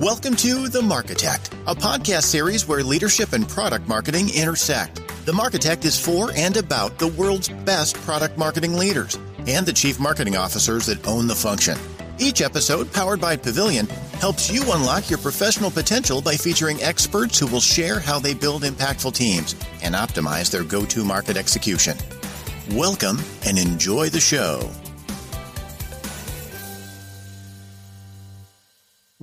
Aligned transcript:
Welcome 0.00 0.36
to 0.36 0.68
The 0.68 0.80
Marketect, 0.80 1.52
a 1.66 1.74
podcast 1.74 2.22
series 2.22 2.66
where 2.66 2.82
leadership 2.82 3.34
and 3.34 3.46
product 3.48 3.86
marketing 3.86 4.30
intersect. 4.34 4.96
The 5.26 5.32
Marketect 5.32 5.84
is 5.84 6.02
for 6.02 6.32
and 6.34 6.56
about 6.56 6.98
the 6.98 7.08
world's 7.08 7.50
best 7.50 7.96
product 7.96 8.38
marketing 8.38 8.74
leaders 8.74 9.18
and 9.46 9.66
the 9.66 9.72
chief 9.72 10.00
marketing 10.00 10.34
officers 10.34 10.86
that 10.86 11.06
own 11.06 11.26
the 11.26 11.34
function. 11.34 11.76
Each 12.18 12.40
episode, 12.40 12.92
powered 12.92 13.20
by 13.20 13.36
Pavilion, 13.36 13.86
helps 14.18 14.50
you 14.50 14.62
unlock 14.72 15.10
your 15.10 15.18
professional 15.18 15.70
potential 15.70 16.22
by 16.22 16.36
featuring 16.36 16.82
experts 16.82 17.38
who 17.38 17.46
will 17.46 17.60
share 17.60 18.00
how 18.00 18.18
they 18.18 18.34
build 18.34 18.62
impactful 18.62 19.14
teams 19.14 19.54
and 19.82 19.94
optimize 19.94 20.50
their 20.50 20.64
go 20.64 20.84
to 20.86 21.04
market 21.04 21.36
execution. 21.36 21.96
Welcome 22.72 23.18
and 23.46 23.58
enjoy 23.58 24.08
the 24.08 24.20
show. 24.20 24.70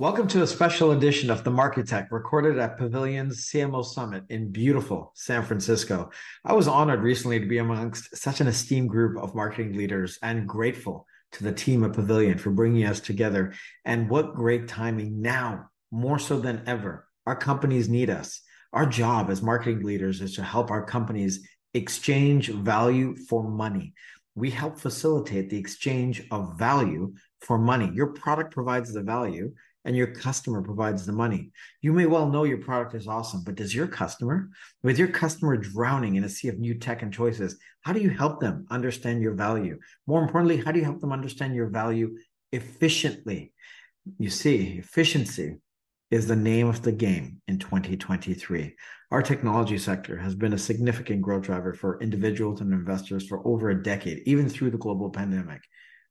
Welcome 0.00 0.28
to 0.28 0.42
a 0.42 0.46
special 0.46 0.92
edition 0.92 1.28
of 1.28 1.44
The 1.44 1.50
Marketect 1.50 2.10
recorded 2.10 2.58
at 2.58 2.78
Pavilion's 2.78 3.50
CMO 3.50 3.84
Summit 3.84 4.24
in 4.30 4.50
beautiful 4.50 5.12
San 5.14 5.42
Francisco. 5.42 6.08
I 6.42 6.54
was 6.54 6.66
honored 6.66 7.02
recently 7.02 7.38
to 7.38 7.44
be 7.44 7.58
amongst 7.58 8.16
such 8.16 8.40
an 8.40 8.46
esteemed 8.46 8.88
group 8.88 9.22
of 9.22 9.34
marketing 9.34 9.74
leaders 9.74 10.18
and 10.22 10.48
grateful 10.48 11.06
to 11.32 11.44
the 11.44 11.52
team 11.52 11.84
at 11.84 11.92
Pavilion 11.92 12.38
for 12.38 12.48
bringing 12.48 12.86
us 12.86 12.98
together. 12.98 13.52
And 13.84 14.08
what 14.08 14.34
great 14.34 14.68
timing 14.68 15.20
now, 15.20 15.68
more 15.90 16.18
so 16.18 16.40
than 16.40 16.62
ever. 16.66 17.06
Our 17.26 17.36
companies 17.36 17.90
need 17.90 18.08
us. 18.08 18.40
Our 18.72 18.86
job 18.86 19.28
as 19.28 19.42
marketing 19.42 19.82
leaders 19.82 20.22
is 20.22 20.34
to 20.36 20.42
help 20.42 20.70
our 20.70 20.86
companies 20.86 21.46
exchange 21.74 22.48
value 22.48 23.16
for 23.28 23.46
money. 23.46 23.92
We 24.34 24.48
help 24.48 24.78
facilitate 24.78 25.50
the 25.50 25.58
exchange 25.58 26.22
of 26.30 26.58
value 26.58 27.12
for 27.42 27.58
money. 27.58 27.90
Your 27.92 28.14
product 28.14 28.54
provides 28.54 28.94
the 28.94 29.02
value 29.02 29.52
and 29.84 29.96
your 29.96 30.08
customer 30.08 30.62
provides 30.62 31.06
the 31.06 31.12
money. 31.12 31.50
You 31.80 31.92
may 31.92 32.06
well 32.06 32.28
know 32.28 32.44
your 32.44 32.58
product 32.58 32.94
is 32.94 33.08
awesome, 33.08 33.42
but 33.44 33.54
does 33.54 33.74
your 33.74 33.86
customer, 33.86 34.50
with 34.82 34.98
your 34.98 35.08
customer 35.08 35.56
drowning 35.56 36.16
in 36.16 36.24
a 36.24 36.28
sea 36.28 36.48
of 36.48 36.58
new 36.58 36.74
tech 36.74 37.02
and 37.02 37.12
choices, 37.12 37.58
how 37.82 37.92
do 37.92 38.00
you 38.00 38.10
help 38.10 38.40
them 38.40 38.66
understand 38.70 39.22
your 39.22 39.34
value? 39.34 39.78
More 40.06 40.22
importantly, 40.22 40.58
how 40.58 40.72
do 40.72 40.78
you 40.78 40.84
help 40.84 41.00
them 41.00 41.12
understand 41.12 41.54
your 41.54 41.68
value 41.68 42.16
efficiently? 42.52 43.52
You 44.18 44.30
see, 44.30 44.78
efficiency 44.78 45.56
is 46.10 46.26
the 46.26 46.36
name 46.36 46.66
of 46.66 46.82
the 46.82 46.92
game 46.92 47.40
in 47.46 47.58
2023. 47.58 48.74
Our 49.10 49.22
technology 49.22 49.78
sector 49.78 50.18
has 50.18 50.34
been 50.34 50.52
a 50.52 50.58
significant 50.58 51.22
growth 51.22 51.42
driver 51.42 51.72
for 51.72 52.00
individuals 52.00 52.60
and 52.60 52.72
investors 52.72 53.26
for 53.26 53.46
over 53.46 53.70
a 53.70 53.82
decade, 53.82 54.22
even 54.26 54.48
through 54.48 54.72
the 54.72 54.78
global 54.78 55.08
pandemic. 55.08 55.62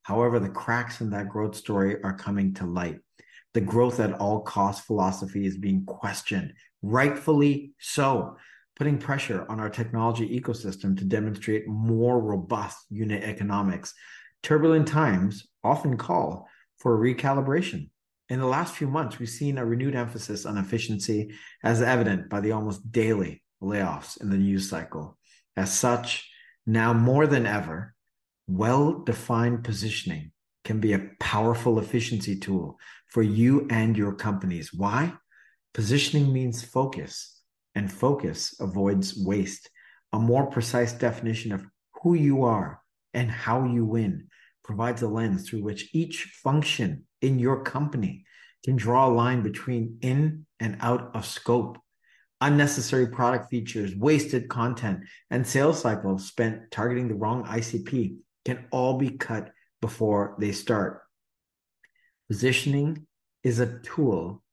However, 0.04 0.40
the 0.40 0.50
cracks 0.50 1.02
in 1.02 1.10
that 1.12 1.30
growth 1.30 1.56
story 1.56 2.02
are 2.04 2.16
coming 2.16 2.54
to 2.56 2.66
light 2.66 3.00
the 3.54 3.62
growth 3.62 4.00
at 4.00 4.14
all 4.14 4.42
cost 4.42 4.86
philosophy 4.86 5.46
is 5.46 5.58
being 5.58 5.86
questioned, 5.86 6.54
rightfully 6.82 7.74
so, 7.80 8.38
putting 8.76 8.98
pressure 8.98 9.46
on 9.50 9.60
our 9.60 9.70
technology 9.70 10.40
ecosystem 10.40 10.98
to 10.98 11.04
demonstrate 11.04 11.68
more 11.68 12.20
robust 12.20 12.78
unit 12.90 13.24
economics. 13.24 13.94
Turbulent 14.44 14.88
times 14.88 15.48
often 15.64 15.98
call 15.98 16.48
for 16.78 16.98
recalibration. 16.98 17.90
In 18.30 18.40
the 18.40 18.46
last 18.46 18.76
few 18.76 18.88
months, 18.88 19.20
we've 19.20 19.28
seen 19.28 19.58
a 19.58 19.66
renewed 19.66 19.96
emphasis 19.96 20.46
on 20.46 20.58
efficiency, 20.58 21.34
as 21.64 21.82
evident 21.82 22.30
by 22.30 22.40
the 22.40 22.52
almost 22.52 22.92
daily 22.92 23.44
layoffs 23.62 24.22
in 24.22 24.30
the 24.30 24.38
news 24.38 24.70
cycle. 24.70 25.18
As 25.58 25.74
such, 25.74 26.30
now 26.66 26.94
more 26.94 27.28
than 27.28 27.46
ever, 27.46 27.96
well 28.48 29.00
defined 29.00 29.64
positioning 29.64 30.32
can 30.64 30.80
be 30.80 30.94
a 30.94 31.10
powerful 31.20 31.80
efficiency 31.80 32.38
tool 32.38 32.80
for 33.08 33.22
you 33.22 33.68
and 33.70 33.98
your 33.98 34.14
companies. 34.14 34.74
Why? 34.74 35.14
Positioning 35.74 36.32
means 36.34 36.64
focus, 36.64 37.42
and 37.76 37.92
focus 37.92 38.56
avoids 38.60 39.16
waste. 39.18 39.70
A 40.12 40.20
more 40.20 40.48
precise 40.48 40.94
definition 40.94 41.52
of 41.52 41.66
who 42.02 42.16
you 42.16 42.44
are 42.44 42.82
and 43.14 43.30
how 43.30 43.66
you 43.66 43.86
win 43.86 44.28
provides 44.64 45.02
a 45.02 45.08
lens 45.08 45.48
through 45.48 45.64
which 45.64 45.90
each 45.94 46.24
function 46.44 47.06
in 47.22 47.40
your 47.40 47.64
company 47.64 48.26
can 48.64 48.76
draw 48.76 49.08
a 49.08 49.14
line 49.14 49.42
between 49.42 49.98
in 50.02 50.46
and 50.60 50.78
out 50.82 51.12
of 51.16 51.26
scope. 51.26 51.78
Unnecessary 52.42 53.08
product 53.08 53.50
features, 53.50 53.96
wasted 53.96 54.50
content, 54.50 55.02
and 55.30 55.46
sales 55.46 55.82
cycles 55.82 56.28
spent 56.28 56.72
targeting 56.72 57.08
the 57.08 57.16
wrong 57.16 57.44
ICP 57.46 58.18
can 58.46 58.66
all 58.72 58.98
be 58.98 59.12
cut 59.12 59.52
before 59.82 60.36
they 60.40 60.52
start. 60.52 61.02
Positioning 62.28 63.08
is 63.44 63.60
a 63.60 63.80
tool 63.80 64.44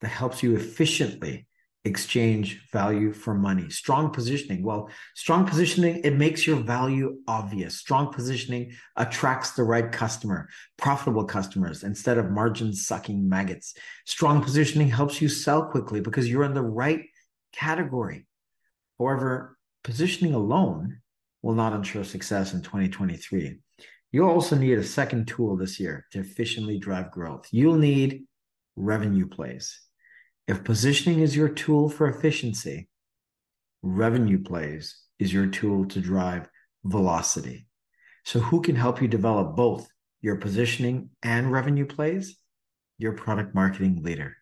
that 0.00 0.08
helps 0.08 0.42
you 0.42 0.56
efficiently 0.56 1.46
exchange 1.84 2.68
value 2.72 3.12
for 3.12 3.34
money. 3.34 3.70
Strong 3.70 4.10
positioning. 4.12 4.62
Well, 4.62 4.90
strong 5.14 5.46
positioning, 5.46 6.02
it 6.04 6.14
makes 6.14 6.46
your 6.46 6.56
value 6.56 7.18
obvious. 7.26 7.78
Strong 7.78 8.12
positioning 8.12 8.72
attracts 8.96 9.52
the 9.52 9.62
right 9.62 9.90
customer, 9.90 10.48
profitable 10.76 11.24
customers 11.24 11.82
instead 11.82 12.18
of 12.18 12.30
margin 12.30 12.74
sucking 12.74 13.26
maggots. 13.26 13.74
Strong 14.04 14.42
positioning 14.42 14.88
helps 14.88 15.22
you 15.22 15.28
sell 15.28 15.64
quickly 15.64 16.00
because 16.00 16.28
you're 16.28 16.44
in 16.44 16.54
the 16.54 16.62
right 16.62 17.04
category. 17.52 18.26
However, 18.98 19.56
positioning 19.82 20.34
alone 20.34 20.98
will 21.42 21.54
not 21.54 21.72
ensure 21.72 22.04
success 22.04 22.52
in 22.52 22.60
2023. 22.60 23.58
You'll 24.12 24.30
also 24.30 24.56
need 24.56 24.78
a 24.78 24.84
second 24.84 25.28
tool 25.28 25.56
this 25.56 25.78
year 25.78 26.06
to 26.12 26.20
efficiently 26.20 26.78
drive 26.78 27.12
growth. 27.12 27.46
You'll 27.52 27.76
need 27.76 28.24
revenue 28.76 29.26
plays. 29.26 29.80
If 30.48 30.64
positioning 30.64 31.20
is 31.20 31.36
your 31.36 31.48
tool 31.48 31.88
for 31.88 32.08
efficiency, 32.08 32.88
revenue 33.82 34.42
plays 34.42 34.96
is 35.18 35.32
your 35.32 35.46
tool 35.46 35.86
to 35.86 36.00
drive 36.00 36.48
velocity. 36.84 37.66
So, 38.24 38.40
who 38.40 38.60
can 38.60 38.74
help 38.74 39.00
you 39.00 39.08
develop 39.08 39.54
both 39.54 39.88
your 40.20 40.36
positioning 40.36 41.10
and 41.22 41.52
revenue 41.52 41.86
plays? 41.86 42.36
Your 42.98 43.12
product 43.12 43.54
marketing 43.54 44.02
leader, 44.02 44.36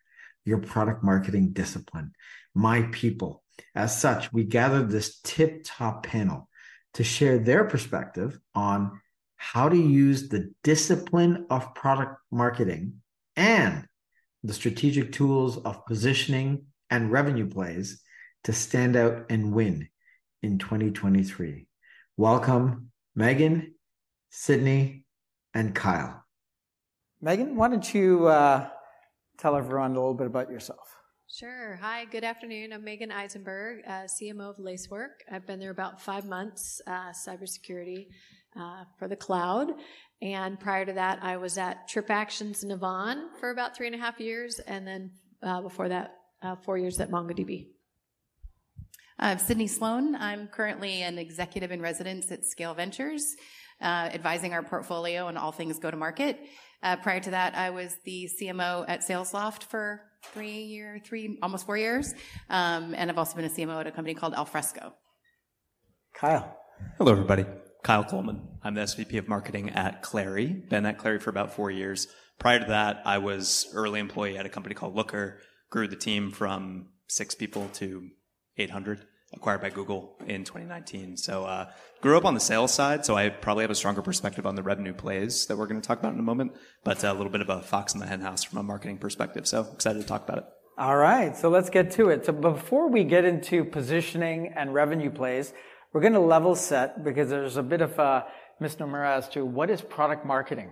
your 0.45 0.57
product 0.57 1.03
marketing 1.03 1.53
discipline, 1.53 2.13
my 2.53 2.83
people. 2.91 3.43
As 3.75 3.99
such, 3.99 4.33
we 4.33 4.43
gathered 4.43 4.89
this 4.89 5.19
tip 5.23 5.61
top 5.63 6.03
panel 6.03 6.49
to 6.95 7.03
share 7.03 7.37
their 7.37 7.65
perspective 7.65 8.39
on 8.55 8.99
how 9.41 9.69
to 9.69 9.77
use 9.77 10.27
the 10.27 10.53
discipline 10.65 11.45
of 11.49 11.73
product 11.73 12.17
marketing 12.29 12.93
and 13.37 13.87
the 14.43 14.53
strategic 14.53 15.13
tools 15.13 15.57
of 15.59 15.85
positioning 15.85 16.65
and 16.89 17.09
revenue 17.09 17.49
plays 17.49 18.01
to 18.43 18.51
stand 18.51 18.97
out 18.97 19.25
and 19.29 19.53
win 19.53 19.87
in 20.43 20.57
2023. 20.57 21.67
Welcome, 22.17 22.91
Meagan, 23.15 23.75
Sydney, 24.29 25.05
and 25.53 25.73
Kyle. 25.73 26.21
Meagan, 27.21 27.55
why 27.55 27.69
don't 27.69 27.93
you 27.93 28.27
uh, 28.27 28.67
tell 29.37 29.55
everyone 29.55 29.91
a 29.91 29.93
little 29.93 30.13
bit 30.13 30.27
about 30.27 30.51
yourself? 30.51 30.97
Sure. 31.31 31.77
Hi, 31.81 32.03
good 32.05 32.25
afternoon. 32.25 32.73
I'm 32.73 32.83
Meagan 32.83 33.11
Eisenberg, 33.11 33.83
uh, 33.87 34.03
CMO 34.03 34.49
of 34.49 34.59
Lacework. 34.59 35.23
I've 35.31 35.47
been 35.47 35.59
there 35.59 35.71
about 35.71 36.01
five 36.01 36.25
months, 36.25 36.81
uh, 36.87 37.11
cybersecurity 37.11 38.07
uh, 38.55 38.83
for 38.97 39.07
the 39.07 39.15
cloud. 39.15 39.71
And 40.21 40.59
prior 40.59 40.85
to 40.85 40.93
that, 40.93 41.19
I 41.21 41.37
was 41.37 41.57
at 41.57 41.89
TripActions 41.89 42.63
Navan 42.63 43.29
for 43.39 43.51
about 43.51 43.75
three 43.75 43.87
and 43.87 43.95
a 43.95 43.99
half 43.99 44.19
years, 44.19 44.59
and 44.59 44.85
then 44.85 45.11
uh, 45.41 45.61
before 45.61 45.89
that, 45.89 46.15
uh, 46.41 46.55
four 46.57 46.77
years 46.77 46.99
at 46.99 47.09
MongoDB. 47.09 47.67
I'm 49.17 49.37
Sydney 49.37 49.67
Sloan. 49.67 50.15
I'm 50.15 50.47
currently 50.47 51.01
an 51.01 51.17
executive 51.17 51.71
in 51.71 51.81
residence 51.81 52.31
at 52.31 52.45
Scale 52.45 52.73
Ventures, 52.73 53.35
uh, 53.81 54.09
advising 54.13 54.53
our 54.53 54.63
portfolio 54.63 55.27
on 55.27 55.37
all 55.37 55.51
things 55.51 55.79
go 55.79 55.91
to 55.91 55.97
market. 55.97 56.39
Uh, 56.81 56.95
prior 56.95 57.19
to 57.19 57.31
that, 57.31 57.55
I 57.55 57.69
was 57.69 57.95
the 58.05 58.29
CMO 58.39 58.85
at 58.87 59.01
SalesLoft 59.01 59.63
for 59.63 60.01
three 60.33 60.63
year, 60.63 61.01
three 61.03 61.37
almost 61.41 61.65
four 61.65 61.77
years, 61.77 62.13
um, 62.49 62.93
and 62.95 63.09
I've 63.09 63.17
also 63.17 63.35
been 63.35 63.45
a 63.45 63.49
CMO 63.49 63.81
at 63.81 63.87
a 63.87 63.91
company 63.91 64.13
called 64.13 64.33
Alfresco. 64.33 64.93
Kyle. 66.13 66.57
Hello, 66.97 67.11
everybody. 67.11 67.45
Kyle 67.83 68.03
Coleman. 68.03 68.41
I'm 68.63 68.75
the 68.75 68.81
SVP 68.81 69.17
of 69.17 69.27
marketing 69.27 69.69
at 69.69 70.03
Clari. 70.03 70.67
Been 70.69 70.85
at 70.85 70.97
Clari 70.97 71.21
for 71.21 71.29
about 71.29 71.53
four 71.53 71.71
years. 71.71 72.07
Prior 72.37 72.59
to 72.59 72.65
that, 72.65 73.01
I 73.05 73.17
was 73.17 73.69
early 73.73 73.99
employee 73.99 74.37
at 74.37 74.45
a 74.45 74.49
company 74.49 74.75
called 74.75 74.95
Looker. 74.95 75.39
Grew 75.69 75.87
the 75.87 75.95
team 75.95 76.31
from 76.31 76.87
six 77.07 77.35
people 77.35 77.69
to 77.73 78.09
800, 78.57 79.05
acquired 79.33 79.61
by 79.61 79.69
Google 79.69 80.17
in 80.25 80.43
2019. 80.43 81.17
So 81.17 81.45
uh, 81.45 81.69
grew 82.01 82.17
up 82.17 82.25
on 82.25 82.33
the 82.33 82.39
sales 82.39 82.73
side, 82.73 83.05
so 83.05 83.15
I 83.15 83.29
probably 83.29 83.63
have 83.63 83.71
a 83.71 83.75
stronger 83.75 84.01
perspective 84.01 84.45
on 84.45 84.55
the 84.55 84.63
revenue 84.63 84.93
plays 84.93 85.47
that 85.47 85.57
we're 85.57 85.67
going 85.67 85.81
to 85.81 85.87
talk 85.87 85.99
about 85.99 86.13
in 86.13 86.19
a 86.19 86.23
moment. 86.23 86.53
But 86.83 87.03
a 87.03 87.13
little 87.13 87.31
bit 87.31 87.41
of 87.41 87.49
a 87.49 87.61
fox 87.61 87.93
in 87.93 87.99
the 87.99 88.07
henhouse 88.07 88.43
from 88.43 88.59
a 88.59 88.63
marketing 88.63 88.97
perspective. 88.97 89.47
So 89.47 89.67
excited 89.73 90.01
to 90.01 90.07
talk 90.07 90.23
about 90.23 90.39
it. 90.39 90.45
All 90.77 90.95
right, 90.95 91.35
so 91.35 91.49
let's 91.49 91.69
get 91.69 91.91
to 91.91 92.07
it. 92.07 92.25
So 92.25 92.31
before 92.31 92.89
we 92.89 93.03
get 93.03 93.25
into 93.25 93.65
positioning 93.65 94.53
and 94.55 94.73
revenue 94.73 95.11
plays, 95.11 95.53
we're 95.93 96.01
going 96.01 96.13
to 96.13 96.19
level 96.19 96.55
set 96.55 97.03
because 97.03 97.29
there's 97.29 97.57
a 97.57 97.63
bit 97.63 97.81
of 97.81 97.97
a 97.99 98.25
misnomer 98.59 99.03
as 99.03 99.29
to 99.29 99.45
what 99.45 99.69
is 99.69 99.81
product 99.81 100.25
marketing. 100.25 100.71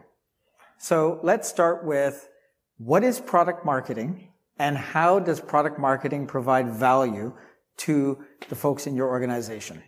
So 0.77 1.19
let's 1.23 1.47
start 1.47 1.85
with 1.85 2.29
what 2.77 3.03
is 3.03 3.19
product 3.19 3.65
marketing 3.65 4.29
And 4.59 4.77
how 4.77 5.19
does 5.19 5.39
product 5.39 5.79
marketing 5.79 6.25
provide 6.27 6.69
value 6.69 7.33
to 7.77 8.23
the 8.49 8.55
folks 8.55 8.87
in 8.87 8.95
your 8.95 9.07
organization? 9.07 9.83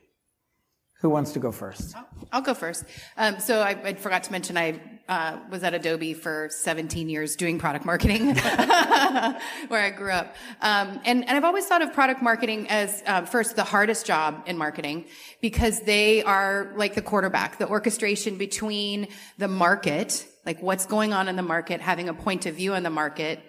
Who 1.01 1.09
wants 1.09 1.31
to 1.31 1.39
go 1.39 1.53
first? 1.53 1.95
I'll, 2.33 2.41
go 2.41 2.53
first. 2.53 2.83
Um, 3.15 3.39
so 3.39 3.61
I, 3.61 3.69
I, 3.69 3.93
forgot 3.93 4.23
to 4.23 4.33
mention 4.33 4.57
I 4.57 4.81
uh, 5.07 5.39
was 5.49 5.63
at 5.63 5.73
Adobe 5.73 6.13
for 6.13 6.49
17 6.51 7.07
years 7.07 7.37
doing 7.37 7.57
product 7.57 7.85
marketing, 7.85 8.35
where 8.35 9.81
I 9.81 9.93
grew 9.95 10.11
up. 10.11 10.35
Um, 10.61 10.99
and, 11.05 11.25
and 11.25 11.31
I've 11.31 11.45
always 11.45 11.65
thought 11.65 11.81
of 11.81 11.93
product 11.93 12.21
marketing 12.21 12.67
as 12.69 13.01
uh, 13.07 13.21
first 13.21 13.55
the 13.55 13.63
hardest 13.63 14.05
job 14.05 14.43
in 14.45 14.57
marketing 14.57 15.05
because 15.41 15.79
they 15.83 16.21
are 16.23 16.73
like 16.75 16.95
the 16.95 17.01
quarterback, 17.01 17.59
the 17.59 17.67
orchestration 17.69 18.37
between 18.37 19.07
the 19.37 19.47
market, 19.47 20.27
like 20.45 20.61
what's 20.61 20.85
going 20.85 21.13
on 21.13 21.29
in 21.29 21.37
the 21.37 21.41
market, 21.41 21.79
having 21.79 22.09
a 22.09 22.13
point 22.13 22.45
of 22.45 22.55
view 22.55 22.73
on 22.73 22.83
the 22.83 22.89
market. 22.89 23.39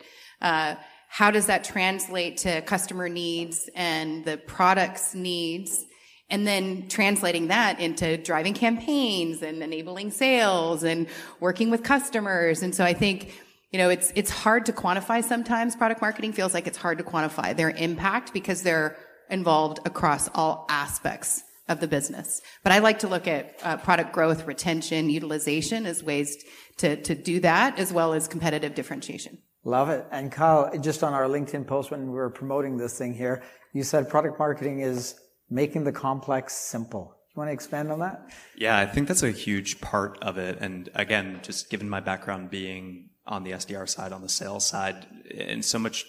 Uh, 0.40 0.76
how 1.08 1.32
does 1.32 1.46
that 1.46 1.64
translate 1.64 2.36
to 2.38 2.62
customer 2.62 3.08
needs 3.08 3.68
and 3.74 4.24
the 4.24 4.36
product's 4.36 5.16
needs? 5.16 5.84
And 6.30 6.46
then 6.46 6.88
translating 6.88 7.48
that 7.48 7.80
into 7.80 8.16
driving 8.16 8.54
campaigns 8.54 9.42
and 9.42 9.62
enabling 9.62 10.10
sales 10.10 10.82
and 10.82 11.06
working 11.40 11.70
with 11.70 11.82
customers. 11.82 12.62
And 12.62 12.74
so 12.74 12.84
I 12.84 12.94
think, 12.94 13.32
you 13.72 13.78
know, 13.78 13.90
it's, 13.90 14.12
it's 14.14 14.30
hard 14.30 14.66
to 14.66 14.72
quantify 14.72 15.22
sometimes. 15.22 15.76
Product 15.76 16.00
marketing 16.00 16.32
feels 16.32 16.54
like 16.54 16.66
it's 16.66 16.78
hard 16.78 16.98
to 16.98 17.04
quantify 17.04 17.56
their 17.56 17.70
impact 17.70 18.32
because 18.32 18.62
they're 18.62 18.96
involved 19.28 19.80
across 19.84 20.28
all 20.34 20.66
aspects 20.68 21.42
of 21.68 21.78
the 21.80 21.86
business. 21.86 22.42
But 22.64 22.72
I 22.72 22.80
like 22.80 22.98
to 23.00 23.08
look 23.08 23.28
at 23.28 23.58
uh, 23.62 23.76
product 23.76 24.12
growth, 24.12 24.46
retention, 24.46 25.08
utilization 25.08 25.86
as 25.86 26.02
ways 26.02 26.36
to, 26.78 26.96
to 27.02 27.14
do 27.14 27.40
that 27.40 27.78
as 27.78 27.92
well 27.92 28.12
as 28.12 28.26
competitive 28.26 28.74
differentiation. 28.74 29.38
Love 29.64 29.88
it. 29.90 30.06
And 30.10 30.32
Kyle, 30.32 30.76
just 30.78 31.04
on 31.04 31.12
our 31.12 31.24
LinkedIn 31.24 31.66
post 31.66 31.90
when 31.90 32.06
we 32.06 32.14
were 32.14 32.30
promoting 32.30 32.76
this 32.76 32.98
thing 32.98 33.14
here, 33.14 33.42
you 33.72 33.84
said 33.84 34.08
product 34.08 34.38
marketing 34.38 34.80
is 34.80 35.14
making 35.50 35.84
the 35.84 35.92
complex 35.92 36.54
simple. 36.54 37.16
You 37.34 37.40
want 37.40 37.48
to 37.48 37.52
expand 37.52 37.92
on 37.92 38.00
that? 38.00 38.30
Yeah, 38.56 38.78
I 38.78 38.86
think 38.86 39.08
that's 39.08 39.22
a 39.22 39.30
huge 39.30 39.80
part 39.80 40.18
of 40.22 40.38
it. 40.38 40.58
And 40.60 40.88
again, 40.94 41.40
just 41.42 41.70
given 41.70 41.88
my 41.88 42.00
background 42.00 42.50
being 42.50 43.10
on 43.26 43.44
the 43.44 43.52
SDR 43.52 43.88
side, 43.88 44.12
on 44.12 44.22
the 44.22 44.28
sales 44.28 44.66
side, 44.66 45.06
and 45.36 45.64
so 45.64 45.78
much 45.78 46.04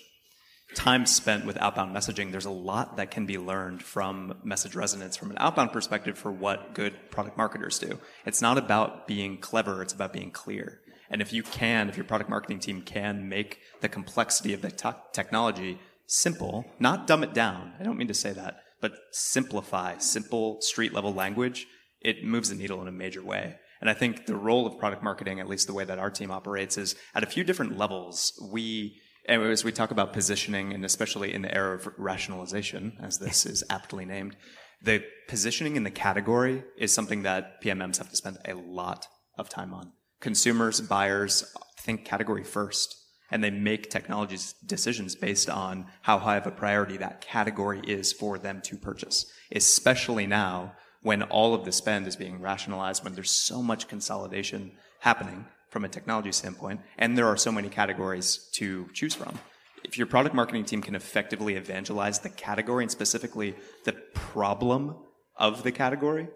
time 0.73 1.05
spent 1.05 1.45
with 1.45 1.57
outbound 1.57 1.95
messaging, 1.95 2.31
there's 2.31 2.45
a 2.45 2.49
lot 2.49 2.97
that 2.97 3.11
can 3.11 3.25
be 3.25 3.37
learned 3.37 3.83
from 3.83 4.35
message 4.43 4.75
resonance 4.75 5.17
from 5.17 5.29
an 5.29 5.37
outbound 5.39 5.71
perspective 5.71 6.17
for 6.17 6.31
what 6.31 6.73
good 6.73 7.11
product 7.11 7.37
marketers 7.37 7.77
do. 7.77 7.99
It's 8.25 8.41
not 8.41 8.57
about 8.57 9.05
being 9.07 9.37
clever, 9.37 9.81
it's 9.81 9.93
about 9.93 10.13
being 10.13 10.31
clear. 10.31 10.79
And 11.09 11.21
if 11.21 11.33
you 11.33 11.43
can, 11.43 11.89
if 11.89 11.97
your 11.97 12.05
product 12.05 12.29
marketing 12.29 12.59
team 12.59 12.81
can 12.81 13.27
make 13.27 13.59
the 13.81 13.89
complexity 13.89 14.53
of 14.53 14.61
the 14.61 14.71
technology 15.11 15.77
simple, 16.07 16.65
not 16.79 17.05
dumb 17.05 17.23
it 17.23 17.33
down, 17.33 17.73
I 17.79 17.83
don't 17.83 17.97
mean 17.97 18.07
to 18.07 18.13
say 18.13 18.31
that, 18.31 18.61
but 18.81 18.93
simplify, 19.11 19.97
simple 19.97 20.59
street 20.61 20.93
level 20.93 21.13
language, 21.13 21.67
it 22.01 22.23
moves 22.23 22.49
the 22.49 22.55
needle 22.55 22.81
in 22.81 22.87
a 22.87 22.91
major 22.91 23.23
way. 23.23 23.55
And 23.79 23.89
I 23.89 23.93
think 23.93 24.25
the 24.25 24.35
role 24.35 24.67
of 24.67 24.77
product 24.77 25.03
marketing, 25.03 25.39
at 25.39 25.47
least 25.47 25.67
the 25.67 25.73
way 25.73 25.85
that 25.85 25.99
our 25.99 26.11
team 26.11 26.31
operates, 26.31 26.77
is 26.77 26.95
at 27.15 27.23
a 27.23 27.27
few 27.27 27.43
different 27.43 27.77
levels. 27.77 28.33
We, 28.51 28.99
as 29.27 29.63
we 29.63 29.71
talk 29.71 29.91
about 29.91 30.13
positioning, 30.13 30.73
and 30.73 30.85
especially 30.85 31.33
in 31.33 31.41
the 31.41 31.53
era 31.53 31.75
of 31.75 31.89
rationalization, 31.97 32.97
as 33.01 33.19
this 33.19 33.45
is 33.53 33.63
aptly 33.69 34.05
named, 34.05 34.35
the 34.83 35.03
positioning 35.27 35.75
in 35.75 35.83
the 35.83 35.91
category 35.91 36.63
is 36.77 36.91
something 36.91 37.23
that 37.23 37.61
PMMs 37.63 37.97
have 37.97 38.09
to 38.09 38.15
spend 38.15 38.39
a 38.47 38.53
lot 38.53 39.07
of 39.37 39.49
time 39.49 39.73
on. 39.73 39.91
Consumers, 40.19 40.81
buyers 40.81 41.55
think 41.79 42.05
category 42.05 42.43
first 42.43 43.00
and 43.31 43.43
they 43.43 43.49
make 43.49 43.89
technology 43.89 44.37
decisions 44.65 45.15
based 45.15 45.49
on 45.49 45.85
how 46.01 46.19
high 46.19 46.37
of 46.37 46.45
a 46.45 46.51
priority 46.51 46.97
that 46.97 47.21
category 47.21 47.79
is 47.87 48.11
for 48.11 48.37
them 48.37 48.61
to 48.61 48.75
purchase, 48.75 49.31
especially 49.51 50.27
now 50.27 50.73
when 51.01 51.23
all 51.23 51.55
of 51.55 51.65
the 51.65 51.71
spend 51.71 52.05
is 52.05 52.15
being 52.15 52.41
rationalized, 52.41 53.03
when 53.03 53.15
there's 53.15 53.31
so 53.31 53.63
much 53.63 53.87
consolidation 53.87 54.71
happening 54.99 55.45
from 55.69 55.85
a 55.85 55.89
technology 55.89 56.31
standpoint, 56.31 56.81
and 56.97 57.17
there 57.17 57.27
are 57.27 57.37
so 57.37 57.51
many 57.51 57.69
categories 57.69 58.49
to 58.51 58.87
choose 58.93 59.15
from. 59.15 59.39
If 59.83 59.97
your 59.97 60.05
product 60.05 60.35
marketing 60.35 60.65
team 60.65 60.81
can 60.81 60.93
effectively 60.93 61.55
evangelize 61.55 62.19
the 62.19 62.29
category 62.29 62.83
and 62.83 62.91
specifically 62.91 63.55
the 63.85 63.93
problem 63.93 64.95
of 65.37 65.63
the 65.63 65.71
category, 65.71 66.27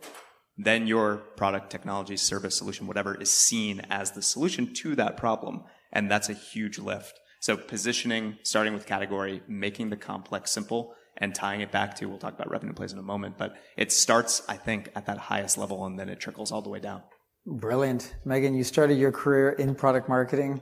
then 0.58 0.88
your 0.88 1.18
product, 1.36 1.70
technology, 1.70 2.18
service, 2.18 2.58
solution, 2.58 2.88
whatever 2.88 3.14
is 3.16 3.30
seen 3.30 3.82
as 3.90 4.12
the 4.12 4.22
solution 4.22 4.74
to 4.74 4.96
that 4.96 5.18
problem 5.18 5.64
and 5.96 6.12
that's 6.12 6.30
a 6.30 6.34
huge 6.34 6.78
lift. 6.78 7.20
So 7.40 7.58
positioning, 7.58 8.38
starting 8.44 8.74
with 8.74 8.86
category, 8.86 9.42
making 9.48 9.90
the 9.90 9.98
complex 9.98 10.52
simple, 10.52 10.94
and 11.18 11.34
tying 11.34 11.62
it 11.62 11.72
back 11.72 11.96
to, 11.96 12.08
we'll 12.08 12.18
talk 12.18 12.34
about 12.34 12.52
revenue 12.52 12.74
plays 12.74 12.92
in 12.92 13.00
a 13.00 13.04
moment, 13.04 13.38
but 13.38 13.56
it 13.78 13.92
starts, 13.92 14.44
I 14.50 14.58
think, 14.58 14.90
at 14.96 15.06
that 15.06 15.18
highest 15.18 15.58
level 15.58 15.86
and 15.86 15.98
then 15.98 16.10
it 16.10 16.20
trickles 16.20 16.52
all 16.52 16.62
the 16.62 16.70
way 16.70 16.80
down. 16.80 17.04
Brilliant. 17.46 18.16
Meagan, 18.26 18.56
you 18.56 18.64
started 18.64 18.98
your 18.98 19.12
career 19.12 19.52
in 19.52 19.76
product 19.76 20.10
marketing. 20.10 20.62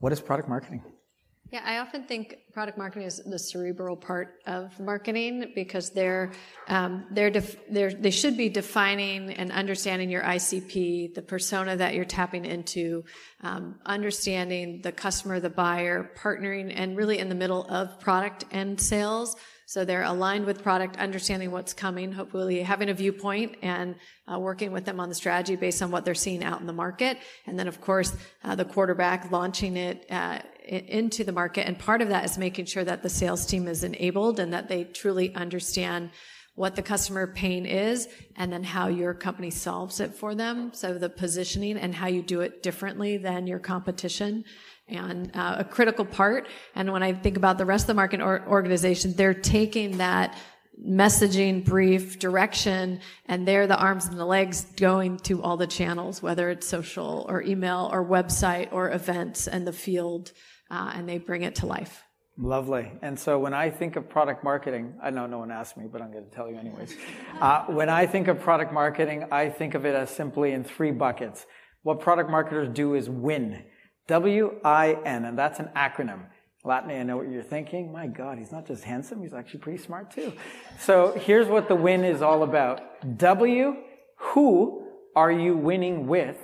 What 0.00 0.12
is 0.12 0.20
product 0.20 0.48
marketing? 0.48 0.82
Yeah, 1.50 1.62
I 1.64 1.78
often 1.78 2.04
think 2.04 2.36
product 2.52 2.76
marketing 2.76 3.06
is 3.06 3.22
the 3.24 3.38
cerebral 3.38 3.96
part 3.96 4.42
of 4.46 4.78
marketing 4.78 5.52
because 5.54 5.88
they're 5.88 6.32
um, 6.68 7.06
they're, 7.10 7.30
def- 7.30 7.56
they're 7.70 7.90
they 7.90 8.10
should 8.10 8.36
be 8.36 8.50
defining 8.50 9.32
and 9.32 9.50
understanding 9.50 10.10
your 10.10 10.22
ICP, 10.22 11.14
the 11.14 11.22
persona 11.22 11.74
that 11.74 11.94
you're 11.94 12.04
tapping 12.04 12.44
into, 12.44 13.02
um, 13.42 13.76
understanding 13.86 14.82
the 14.82 14.92
customer, 14.92 15.40
the 15.40 15.48
buyer, 15.48 16.10
partnering, 16.18 16.70
and 16.74 16.98
really 16.98 17.18
in 17.18 17.30
the 17.30 17.34
middle 17.34 17.64
of 17.70 17.98
product 17.98 18.44
and 18.50 18.78
sales. 18.78 19.34
So 19.64 19.84
they're 19.84 20.02
aligned 20.02 20.46
with 20.46 20.62
product, 20.62 20.96
understanding 20.96 21.50
what's 21.50 21.74
coming, 21.74 22.10
hopefully 22.10 22.62
having 22.62 22.88
a 22.88 22.94
viewpoint 22.94 23.56
and 23.60 23.96
uh, 24.26 24.38
working 24.38 24.72
with 24.72 24.86
them 24.86 24.98
on 24.98 25.10
the 25.10 25.14
strategy 25.14 25.56
based 25.56 25.82
on 25.82 25.90
what 25.90 26.06
they're 26.06 26.14
seeing 26.14 26.42
out 26.42 26.60
in 26.60 26.66
the 26.66 26.72
market. 26.72 27.18
And 27.46 27.58
then, 27.58 27.68
of 27.68 27.78
course, 27.78 28.16
uh, 28.44 28.54
the 28.54 28.64
quarterback 28.64 29.30
launching 29.30 29.76
it 29.76 30.06
uh, 30.10 30.38
into 30.68 31.24
the 31.24 31.32
market. 31.32 31.66
And 31.66 31.78
part 31.78 32.02
of 32.02 32.08
that 32.08 32.24
is 32.24 32.38
making 32.38 32.66
sure 32.66 32.84
that 32.84 33.02
the 33.02 33.08
sales 33.08 33.46
team 33.46 33.66
is 33.68 33.84
enabled 33.84 34.38
and 34.38 34.52
that 34.52 34.68
they 34.68 34.84
truly 34.84 35.34
understand 35.34 36.10
what 36.54 36.74
the 36.74 36.82
customer 36.82 37.26
pain 37.26 37.64
is 37.64 38.08
and 38.34 38.52
then 38.52 38.64
how 38.64 38.88
your 38.88 39.14
company 39.14 39.48
solves 39.48 40.00
it 40.00 40.12
for 40.12 40.34
them. 40.34 40.72
So 40.74 40.98
the 40.98 41.08
positioning 41.08 41.76
and 41.76 41.94
how 41.94 42.08
you 42.08 42.20
do 42.20 42.40
it 42.40 42.64
differently 42.64 43.16
than 43.16 43.46
your 43.46 43.60
competition 43.60 44.44
and 44.88 45.30
uh, 45.36 45.56
a 45.58 45.64
critical 45.64 46.04
part. 46.04 46.48
And 46.74 46.92
when 46.92 47.04
I 47.04 47.12
think 47.12 47.36
about 47.36 47.58
the 47.58 47.64
rest 47.64 47.84
of 47.84 47.88
the 47.88 47.94
market 47.94 48.20
or- 48.20 48.44
organization, 48.48 49.14
they're 49.14 49.34
taking 49.34 49.98
that 49.98 50.36
messaging 50.84 51.64
brief 51.64 52.18
direction 52.18 53.00
and 53.26 53.46
they're 53.46 53.66
the 53.66 53.78
arms 53.78 54.06
and 54.06 54.18
the 54.18 54.24
legs 54.24 54.64
going 54.76 55.16
to 55.18 55.42
all 55.42 55.56
the 55.56 55.66
channels 55.66 56.22
whether 56.22 56.50
it's 56.50 56.68
social 56.68 57.26
or 57.28 57.42
email 57.42 57.90
or 57.92 58.06
website 58.06 58.68
or 58.70 58.92
events 58.92 59.48
and 59.48 59.66
the 59.66 59.72
field 59.72 60.30
uh, 60.70 60.92
and 60.94 61.08
they 61.08 61.18
bring 61.18 61.42
it 61.42 61.54
to 61.54 61.66
life 61.66 62.02
lovely 62.36 62.92
and 63.02 63.18
so 63.18 63.38
when 63.38 63.52
i 63.52 63.68
think 63.68 63.96
of 63.96 64.08
product 64.08 64.44
marketing 64.44 64.94
i 65.02 65.10
know 65.10 65.26
no 65.26 65.38
one 65.38 65.50
asked 65.50 65.76
me 65.76 65.86
but 65.90 66.00
i'm 66.00 66.12
going 66.12 66.24
to 66.24 66.30
tell 66.30 66.48
you 66.48 66.56
anyways 66.56 66.94
uh, 67.40 67.64
when 67.64 67.88
i 67.88 68.06
think 68.06 68.28
of 68.28 68.40
product 68.40 68.72
marketing 68.72 69.24
i 69.32 69.48
think 69.48 69.74
of 69.74 69.84
it 69.84 69.94
as 69.94 70.10
simply 70.10 70.52
in 70.52 70.62
three 70.62 70.92
buckets 70.92 71.46
what 71.82 72.00
product 72.00 72.30
marketers 72.30 72.68
do 72.68 72.94
is 72.94 73.08
win 73.08 73.64
W-I-N, 74.08 75.24
and 75.26 75.38
that's 75.38 75.60
an 75.60 75.68
acronym. 75.76 76.24
Latin, 76.64 76.90
I 76.90 77.02
know 77.02 77.18
what 77.18 77.30
you're 77.30 77.42
thinking. 77.42 77.92
My 77.92 78.06
God, 78.06 78.38
he's 78.38 78.50
not 78.50 78.66
just 78.66 78.82
handsome, 78.82 79.22
he's 79.22 79.34
actually 79.34 79.60
pretty 79.60 79.82
smart 79.82 80.10
too. 80.10 80.32
So 80.80 81.12
here's 81.12 81.46
what 81.46 81.68
the 81.68 81.74
win 81.74 82.04
is 82.04 82.20
all 82.20 82.42
about. 82.42 82.80
W, 83.18 83.76
who 84.16 84.88
are 85.14 85.30
you 85.30 85.56
winning 85.56 86.06
with? 86.06 86.38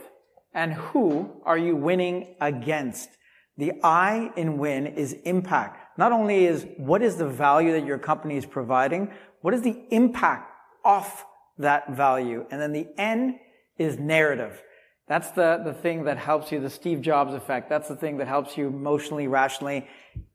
And 0.52 0.72
who 0.72 1.42
are 1.44 1.58
you 1.58 1.74
winning 1.74 2.36
against? 2.40 3.08
The 3.56 3.72
I 3.82 4.32
in 4.36 4.58
win 4.58 4.86
is 4.86 5.12
impact. 5.24 5.98
Not 5.98 6.12
only 6.12 6.46
is 6.46 6.66
what 6.76 7.02
is 7.02 7.16
the 7.16 7.28
value 7.28 7.72
that 7.72 7.84
your 7.84 7.98
company 7.98 8.36
is 8.36 8.46
providing, 8.46 9.10
what 9.42 9.54
is 9.54 9.62
the 9.62 9.84
impact 9.90 10.50
off 10.84 11.24
that 11.58 11.94
value? 11.94 12.46
And 12.50 12.60
then 12.60 12.72
the 12.72 12.88
N 12.98 13.38
is 13.78 13.98
narrative. 13.98 14.62
That's 15.06 15.30
the, 15.30 15.60
the 15.64 15.74
thing 15.74 16.04
that 16.04 16.18
helps 16.18 16.50
you, 16.50 16.60
the 16.60 16.70
Steve 16.70 17.00
Jobs 17.00 17.34
effect. 17.34 17.68
That's 17.68 17.88
the 17.88 17.96
thing 17.96 18.16
that 18.18 18.26
helps 18.26 18.56
you 18.56 18.68
emotionally, 18.68 19.28
rationally 19.28 19.86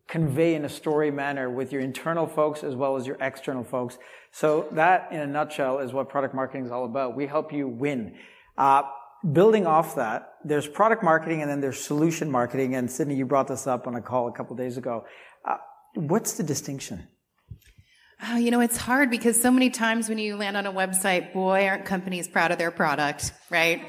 convey 0.08 0.56
in 0.56 0.66
a 0.66 0.70
story 0.70 1.12
manner 1.12 1.50
with 1.50 1.72
your 1.72 1.82
internal 1.82 2.26
folks 2.26 2.64
as 2.64 2.76
well 2.76 2.96
as 2.96 3.06
your 3.06 3.18
external 3.22 3.64
folks. 3.64 3.98
So 4.32 4.68
that, 4.72 5.12
in 5.12 5.20
a 5.20 5.28
nutshell, 5.28 5.80
is 5.80 5.92
what 5.92 6.10
product 6.10 6.34
marketing 6.34 6.66
is 6.66 6.72
all 6.72 6.86
about. 6.86 7.16
We 7.16 7.28
help 7.28 7.52
you 7.52 7.68
win. 7.68 8.16
Uh, 8.58 8.84
building 9.34 9.66
off 9.66 9.96
that, 9.96 10.34
there's 10.44 10.68
product 10.68 11.04
marketing 11.04 11.42
and 11.42 11.50
then 11.50 11.62
there's 11.62 11.80
solution 11.80 12.32
marketing. 12.32 12.76
And 12.76 12.90
Sydney, 12.90 13.16
you 13.16 13.26
brought 13.26 13.48
this 13.48 13.68
up 13.68 13.88
on 13.88 13.96
a 13.96 14.02
call 14.02 14.28
a 14.28 14.32
couple 14.32 14.56
days 14.56 14.78
ago. 14.78 15.06
Uh, 15.46 15.58
what's 15.96 16.34
the 16.34 16.44
distinction? 16.44 17.08
Oh, 18.22 18.36
you 18.36 18.52
know, 18.52 18.60
it's 18.60 18.76
hard 18.76 19.10
because 19.10 19.42
so 19.42 19.50
many 19.50 19.70
times 19.70 20.10
when 20.10 20.18
you 20.18 20.36
land 20.36 20.58
on 20.58 20.66
a 20.66 20.74
website, 20.74 21.32
boy, 21.32 21.66
aren't 21.66 21.86
companies 21.86 22.28
proud 22.28 22.52
of 22.52 22.58
their 22.58 22.70
product, 22.70 23.32
right? 23.50 23.82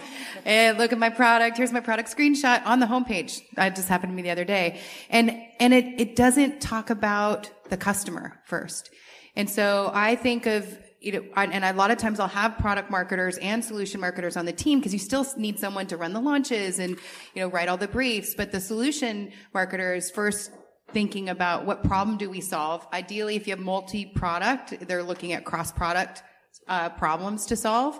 and 0.44 0.78
look 0.78 0.92
at 0.92 0.98
my 0.98 1.10
product. 1.10 1.56
Here's 1.56 1.72
my 1.72 1.80
product 1.80 2.16
screenshot 2.16 2.64
on 2.64 2.78
the 2.78 2.86
homepage. 2.86 3.40
That 3.56 3.74
just 3.74 3.88
happened 3.88 4.12
to 4.12 4.14
me 4.14 4.22
the 4.22 4.30
other 4.30 4.44
day. 4.44 4.80
And, 5.08 5.36
and 5.58 5.74
it, 5.74 6.00
it 6.00 6.16
doesn't 6.16 6.60
talk 6.60 6.90
about 6.90 7.50
the 7.70 7.76
customer 7.76 8.40
first. 8.46 8.90
And 9.34 9.50
so 9.50 9.90
I 9.92 10.14
think 10.14 10.46
of, 10.46 10.78
you 11.00 11.12
know, 11.12 11.24
and 11.34 11.64
a 11.64 11.72
lot 11.72 11.90
of 11.90 11.96
times 11.96 12.20
I'll 12.20 12.28
have 12.28 12.58
product 12.58 12.90
marketers 12.90 13.38
and 13.38 13.64
solution 13.64 14.00
marketers 14.00 14.36
on 14.36 14.44
the 14.44 14.52
team 14.52 14.78
because 14.78 14.92
you 14.92 14.98
still 14.98 15.26
need 15.36 15.58
someone 15.58 15.86
to 15.86 15.96
run 15.96 16.12
the 16.12 16.20
launches 16.20 16.78
and, 16.78 16.90
you 17.34 17.40
know, 17.40 17.48
write 17.48 17.68
all 17.68 17.78
the 17.78 17.88
briefs. 17.88 18.34
But 18.34 18.52
the 18.52 18.60
solution 18.60 19.32
marketers 19.54 20.10
first 20.10 20.50
thinking 20.92 21.30
about 21.30 21.64
what 21.64 21.82
problem 21.84 22.18
do 22.18 22.28
we 22.28 22.40
solve. 22.40 22.86
Ideally, 22.92 23.36
if 23.36 23.46
you 23.46 23.52
have 23.52 23.64
multi-product, 23.64 24.86
they're 24.86 25.02
looking 25.02 25.32
at 25.32 25.44
cross-product 25.44 26.22
uh, 26.68 26.90
problems 26.90 27.46
to 27.46 27.56
solve, 27.56 27.98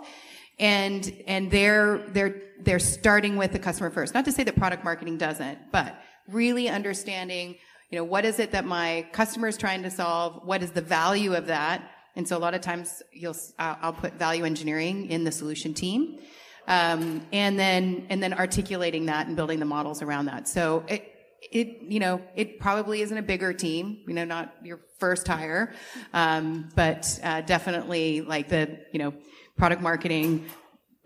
and 0.59 1.11
and 1.25 1.49
they're 1.49 2.05
they're 2.09 2.41
they're 2.59 2.79
starting 2.79 3.35
with 3.35 3.51
the 3.51 3.59
customer 3.59 3.89
first. 3.89 4.13
Not 4.13 4.25
to 4.25 4.31
say 4.31 4.43
that 4.43 4.55
product 4.55 4.83
marketing 4.83 5.17
doesn't, 5.17 5.71
but 5.71 5.99
really 6.27 6.69
understanding, 6.69 7.55
you 7.89 7.97
know, 7.97 8.03
what 8.03 8.25
is 8.25 8.39
it 8.39 8.51
that 8.51 8.65
my 8.65 9.07
customer 9.11 9.47
is 9.47 9.57
trying 9.57 9.83
to 9.83 9.89
solve? 9.89 10.41
What 10.45 10.61
is 10.61 10.71
the 10.71 10.81
value 10.81 11.33
of 11.33 11.47
that? 11.47 11.89
And 12.15 12.27
so 12.27 12.37
a 12.37 12.39
lot 12.39 12.53
of 12.53 12.61
times 12.61 13.01
you'll 13.11 13.35
I'll 13.57 13.93
put 13.93 14.13
value 14.13 14.43
engineering 14.43 15.09
in 15.09 15.23
the 15.23 15.31
solution 15.31 15.73
team. 15.73 16.19
Um, 16.67 17.25
and 17.31 17.57
then 17.57 18.05
and 18.09 18.21
then 18.21 18.33
articulating 18.33 19.07
that 19.07 19.27
and 19.27 19.35
building 19.35 19.59
the 19.59 19.65
models 19.65 20.01
around 20.01 20.25
that. 20.25 20.47
So 20.47 20.83
it, 20.87 21.11
it, 21.51 21.81
you 21.81 21.99
know, 21.99 22.21
it 22.35 22.59
probably 22.59 23.01
isn't 23.01 23.17
a 23.17 23.21
bigger 23.21 23.51
team, 23.51 24.03
you 24.07 24.13
know, 24.13 24.25
not 24.25 24.53
your 24.63 24.79
first 24.99 25.27
hire, 25.27 25.73
um, 26.13 26.69
but 26.75 27.19
uh, 27.23 27.41
definitely 27.41 28.21
like 28.21 28.47
the, 28.49 28.79
you 28.91 28.99
know, 28.99 29.13
product 29.57 29.81
marketing, 29.81 30.45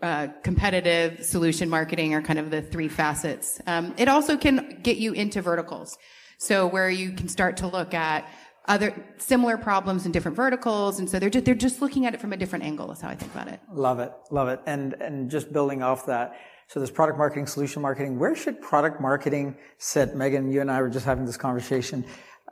uh, 0.02 0.28
competitive 0.42 1.24
solution 1.24 1.70
marketing 1.70 2.14
are 2.14 2.20
kind 2.20 2.38
of 2.38 2.50
the 2.50 2.60
three 2.60 2.88
facets. 2.88 3.60
Um, 3.66 3.94
it 3.96 4.08
also 4.08 4.36
can 4.36 4.78
get 4.82 4.98
you 4.98 5.12
into 5.14 5.40
verticals. 5.40 5.96
So 6.38 6.66
where 6.66 6.90
you 6.90 7.12
can 7.12 7.28
start 7.28 7.56
to 7.58 7.66
look 7.66 7.94
at 7.94 8.28
other 8.68 8.94
similar 9.18 9.56
problems 9.56 10.06
in 10.06 10.12
different 10.12 10.36
verticals, 10.36 10.98
and 10.98 11.08
so 11.08 11.18
they're 11.18 11.30
just, 11.30 11.44
they're 11.44 11.54
just 11.54 11.80
looking 11.80 12.06
at 12.06 12.14
it 12.14 12.20
from 12.20 12.32
a 12.32 12.36
different 12.36 12.64
angle. 12.64 12.90
Is 12.92 13.00
how 13.00 13.08
I 13.08 13.14
think 13.14 13.32
about 13.32 13.48
it. 13.48 13.60
Love 13.72 14.00
it, 14.00 14.12
love 14.30 14.48
it, 14.48 14.60
and 14.66 14.94
and 14.94 15.30
just 15.30 15.52
building 15.52 15.82
off 15.82 16.06
that 16.06 16.36
so 16.68 16.80
there's 16.80 16.90
product 16.90 17.16
marketing, 17.16 17.46
solution 17.46 17.80
marketing. 17.80 18.18
Where 18.18 18.34
should 18.34 18.60
product 18.60 19.00
marketing 19.00 19.56
sit? 19.78 20.16
Meagan, 20.16 20.50
you 20.50 20.60
and 20.60 20.70
I 20.70 20.82
were 20.82 20.88
just 20.88 21.06
having 21.06 21.24
this 21.24 21.36
conversation. 21.36 22.04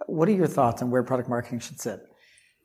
What 0.07 0.29
are 0.29 0.33
your 0.33 0.47
thoughts 0.47 0.83
on 0.83 0.91
where 0.91 1.03
product 1.03 1.29
marketing 1.29 1.59
should 1.59 1.81
sit? 1.81 2.01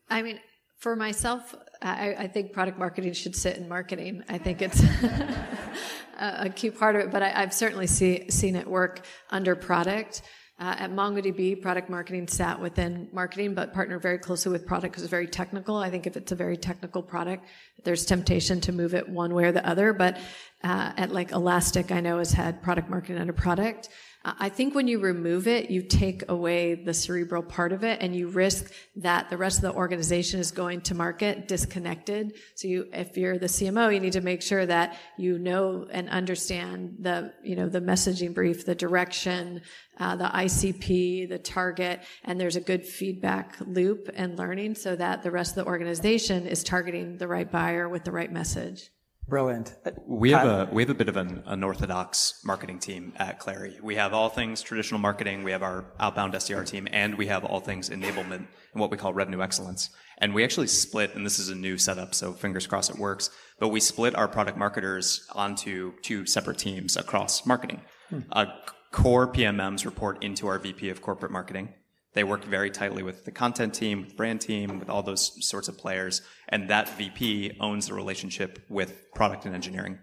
I 0.08 0.22
mean, 0.22 0.38
for 0.78 0.94
myself, 0.94 1.54
I, 1.82 2.14
I 2.14 2.26
think 2.28 2.52
product 2.52 2.78
marketing 2.78 3.12
should 3.14 3.34
sit 3.34 3.56
in 3.56 3.68
marketing. 3.68 4.22
I 4.28 4.38
think 4.38 4.62
it's 4.62 4.80
a 6.18 6.48
key 6.50 6.70
part 6.70 6.94
of 6.94 7.02
it, 7.02 7.10
but 7.10 7.22
I, 7.22 7.30
have 7.30 7.52
certainly 7.52 7.86
see, 7.88 8.30
seen 8.30 8.54
it 8.54 8.66
work 8.66 9.04
under 9.30 9.56
product. 9.56 10.22
Uh, 10.60 10.76
at 10.78 10.90
MongoDB, 10.90 11.62
product 11.62 11.88
marketing 11.88 12.28
sat 12.28 12.60
within 12.60 13.08
marketing, 13.12 13.54
but 13.54 13.72
partnered 13.72 14.02
very 14.02 14.18
closely 14.18 14.52
with 14.52 14.66
product 14.66 14.92
because 14.92 15.02
it's 15.02 15.10
very 15.10 15.26
technical. 15.26 15.76
I 15.76 15.88
think 15.88 16.06
if 16.06 16.18
it's 16.18 16.32
a 16.32 16.34
very 16.34 16.58
technical 16.58 17.02
product, 17.02 17.46
there's 17.82 18.04
temptation 18.04 18.60
to 18.60 18.72
move 18.72 18.94
it 18.94 19.08
one 19.08 19.32
way 19.32 19.44
or 19.44 19.52
the 19.52 19.66
other. 19.66 19.94
But 19.94 20.18
uh, 20.62 20.92
at 20.98 21.12
like 21.12 21.32
Elastic, 21.32 21.90
I 21.90 22.00
know 22.00 22.18
has 22.18 22.32
had 22.32 22.62
product 22.62 22.90
marketing 22.90 23.16
under 23.16 23.32
product. 23.32 23.88
I 24.22 24.50
think 24.50 24.74
when 24.74 24.86
you 24.86 24.98
remove 24.98 25.48
it, 25.48 25.70
you 25.70 25.80
take 25.80 26.28
away 26.28 26.74
the 26.74 26.92
cerebral 26.92 27.42
part 27.42 27.72
of 27.72 27.84
it 27.84 28.02
and 28.02 28.14
you 28.14 28.28
risk 28.28 28.70
that 28.96 29.30
the 29.30 29.38
rest 29.38 29.58
of 29.58 29.62
the 29.62 29.72
organization 29.72 30.40
is 30.40 30.50
going 30.50 30.82
to 30.82 30.94
market 30.94 31.48
disconnected. 31.48 32.34
So 32.54 32.68
you, 32.68 32.88
if 32.92 33.16
you're 33.16 33.38
the 33.38 33.46
CMO, 33.46 33.94
you 33.94 33.98
need 33.98 34.12
to 34.12 34.20
make 34.20 34.42
sure 34.42 34.66
that 34.66 34.98
you 35.16 35.38
know 35.38 35.86
and 35.90 36.10
understand 36.10 36.96
the, 37.00 37.32
you 37.42 37.56
know, 37.56 37.70
the 37.70 37.80
messaging 37.80 38.34
brief, 38.34 38.66
the 38.66 38.74
direction, 38.74 39.62
uh, 39.98 40.16
the 40.16 40.28
ICP, 40.28 41.30
the 41.30 41.38
target, 41.38 42.00
and 42.22 42.38
there's 42.38 42.56
a 42.56 42.60
good 42.60 42.84
feedback 42.84 43.56
loop 43.66 44.10
and 44.14 44.38
learning 44.38 44.74
so 44.74 44.96
that 44.96 45.22
the 45.22 45.30
rest 45.30 45.56
of 45.56 45.64
the 45.64 45.70
organization 45.70 46.46
is 46.46 46.62
targeting 46.62 47.16
the 47.16 47.28
right 47.28 47.50
buyer 47.50 47.88
with 47.88 48.04
the 48.04 48.12
right 48.12 48.30
message. 48.30 48.90
Brilliant. 49.30 49.76
We 50.08 50.32
have 50.32 50.46
a 50.46 50.68
we 50.72 50.82
have 50.82 50.90
a 50.90 50.94
bit 50.94 51.08
of 51.08 51.16
an 51.16 51.44
unorthodox 51.46 52.40
marketing 52.44 52.80
team 52.80 53.12
at 53.16 53.38
Clari. 53.38 53.80
We 53.80 53.94
have 53.94 54.12
all 54.12 54.28
things 54.28 54.60
traditional 54.60 54.98
marketing. 54.98 55.44
We 55.44 55.52
have 55.52 55.62
our 55.62 55.84
outbound 56.00 56.34
SDR 56.34 56.66
team, 56.66 56.88
and 56.90 57.16
we 57.16 57.26
have 57.26 57.44
all 57.44 57.60
things 57.60 57.90
enablement 57.90 58.46
and 58.72 58.80
what 58.80 58.90
we 58.90 58.96
call 58.96 59.14
revenue 59.14 59.40
excellence. 59.40 59.90
And 60.18 60.34
we 60.34 60.42
actually 60.42 60.66
split, 60.66 61.14
and 61.14 61.24
this 61.24 61.38
is 61.38 61.48
a 61.48 61.54
new 61.54 61.78
setup, 61.78 62.12
so 62.12 62.32
fingers 62.32 62.66
crossed 62.66 62.90
it 62.90 62.98
works. 62.98 63.30
But 63.60 63.68
we 63.68 63.78
split 63.78 64.16
our 64.16 64.26
product 64.26 64.58
marketers 64.58 65.24
onto 65.32 65.92
two 66.02 66.26
separate 66.26 66.58
teams 66.58 66.96
across 66.96 67.46
marketing. 67.46 67.82
Hmm. 68.08 68.20
Uh, 68.32 68.46
core 68.90 69.32
PMMs 69.32 69.84
report 69.84 70.24
into 70.24 70.48
our 70.48 70.58
VP 70.58 70.90
of 70.90 71.00
corporate 71.00 71.30
marketing. 71.30 71.72
They 72.12 72.24
work 72.24 72.44
very 72.44 72.70
tightly 72.70 73.02
with 73.02 73.24
the 73.24 73.30
content 73.30 73.74
team, 73.74 74.02
with 74.02 74.16
brand 74.16 74.40
team, 74.40 74.78
with 74.78 74.90
all 74.90 75.02
those 75.02 75.46
sorts 75.46 75.68
of 75.68 75.78
players. 75.78 76.22
And 76.48 76.68
that 76.68 76.96
VP 76.96 77.56
owns 77.60 77.86
the 77.86 77.94
relationship 77.94 78.58
with 78.68 79.12
product 79.14 79.46
and 79.46 79.54
engineering. 79.54 79.98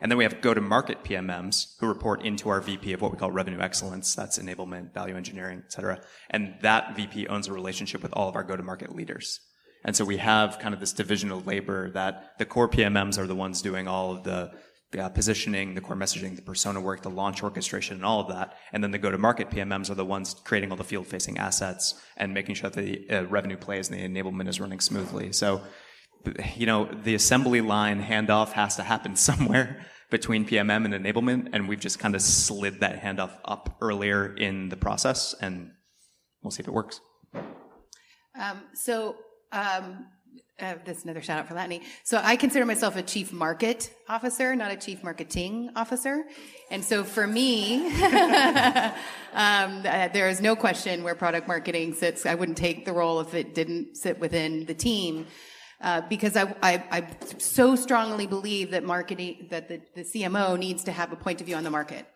And 0.00 0.10
then 0.10 0.18
we 0.18 0.24
have 0.24 0.40
go-to-market 0.40 1.04
PMMs 1.04 1.76
who 1.78 1.86
report 1.86 2.24
into 2.24 2.48
our 2.48 2.60
VP 2.60 2.92
of 2.92 3.00
what 3.00 3.12
we 3.12 3.18
call 3.18 3.30
revenue 3.30 3.60
excellence. 3.60 4.14
That's 4.14 4.38
enablement, 4.38 4.92
value 4.92 5.16
engineering, 5.16 5.62
et 5.64 5.72
cetera. 5.72 6.00
And 6.30 6.56
that 6.62 6.96
VP 6.96 7.28
owns 7.28 7.46
a 7.46 7.52
relationship 7.52 8.02
with 8.02 8.12
all 8.12 8.28
of 8.28 8.34
our 8.34 8.42
go-to-market 8.42 8.94
leaders. 8.94 9.40
And 9.84 9.94
so 9.94 10.04
we 10.04 10.16
have 10.16 10.58
kind 10.58 10.74
of 10.74 10.80
this 10.80 10.92
division 10.92 11.30
of 11.30 11.46
labor 11.46 11.90
that 11.90 12.38
the 12.38 12.46
core 12.46 12.68
PMMs 12.68 13.18
are 13.18 13.26
the 13.26 13.34
ones 13.34 13.62
doing 13.62 13.86
all 13.86 14.12
of 14.12 14.24
the 14.24 14.50
the 14.94 15.04
uh, 15.04 15.08
positioning, 15.08 15.74
the 15.74 15.80
core 15.80 15.96
messaging, 15.96 16.36
the 16.36 16.42
persona 16.42 16.80
work, 16.80 17.02
the 17.02 17.10
launch 17.10 17.42
orchestration, 17.42 17.96
and 17.96 18.04
all 18.04 18.20
of 18.20 18.28
that. 18.28 18.56
And 18.72 18.82
then 18.82 18.92
the 18.92 18.98
go-to-market 18.98 19.50
PMMs 19.50 19.90
are 19.90 19.94
the 19.94 20.04
ones 20.04 20.34
creating 20.44 20.70
all 20.70 20.76
the 20.76 20.84
field-facing 20.84 21.36
assets 21.36 22.00
and 22.16 22.32
making 22.32 22.54
sure 22.54 22.70
that 22.70 22.80
the 22.80 23.10
uh, 23.10 23.24
revenue 23.24 23.56
plays 23.56 23.90
and 23.90 23.98
the 23.98 24.08
enablement 24.08 24.48
is 24.48 24.60
running 24.60 24.80
smoothly. 24.80 25.32
So, 25.32 25.62
you 26.54 26.66
know, 26.66 26.84
the 26.84 27.14
assembly 27.14 27.60
line 27.60 28.02
handoff 28.02 28.52
has 28.52 28.76
to 28.76 28.82
happen 28.82 29.16
somewhere 29.30 29.84
between 30.10 30.46
PMM 30.46 30.84
and 30.84 30.94
enablement, 30.94 31.50
and 31.52 31.68
we've 31.68 31.80
just 31.80 31.98
kind 31.98 32.14
of 32.14 32.22
slid 32.22 32.80
that 32.80 33.02
handoff 33.02 33.32
up 33.44 33.76
earlier 33.80 34.34
in 34.36 34.68
the 34.68 34.76
process, 34.76 35.34
and 35.40 35.72
we'll 36.42 36.52
see 36.52 36.62
if 36.62 36.68
it 36.68 36.74
works. 36.74 37.00
Um, 38.38 38.62
so 38.74 39.16
um, 39.50 40.06
uh, 40.60 40.74
that's 40.84 41.02
another 41.02 41.20
shout 41.20 41.38
out 41.38 41.48
for 41.48 41.54
Latney. 41.54 41.82
So 42.04 42.20
I 42.22 42.36
consider 42.36 42.64
myself 42.64 42.96
a 42.96 43.02
chief 43.02 43.32
market 43.32 43.92
officer, 44.08 44.54
not 44.54 44.70
a 44.70 44.76
chief 44.76 45.02
marketing 45.02 45.70
officer. 45.74 46.24
And 46.70 46.84
so 46.84 47.02
for 47.02 47.26
me, 47.26 47.86
um, 48.02 48.92
uh, 49.34 50.08
there 50.08 50.28
is 50.28 50.40
no 50.40 50.54
question 50.54 51.02
where 51.02 51.16
product 51.16 51.48
marketing 51.48 51.94
sits. 51.94 52.24
I 52.24 52.36
wouldn't 52.36 52.58
take 52.58 52.84
the 52.84 52.92
role 52.92 53.18
if 53.20 53.34
it 53.34 53.54
didn't 53.54 53.96
sit 53.96 54.20
within 54.20 54.64
the 54.66 54.74
team. 54.74 55.26
Uh, 55.80 56.00
because 56.08 56.36
I, 56.36 56.54
I, 56.62 56.84
I, 56.90 57.08
so 57.38 57.76
strongly 57.76 58.26
believe 58.26 58.70
that 58.70 58.84
marketing, 58.84 59.48
that 59.50 59.68
the, 59.68 59.82
the 59.94 60.02
CMO 60.02 60.58
needs 60.58 60.84
to 60.84 60.92
have 60.92 61.12
a 61.12 61.16
point 61.16 61.40
of 61.40 61.46
view 61.46 61.56
on 61.56 61.64
the 61.64 61.70
market. 61.70 62.06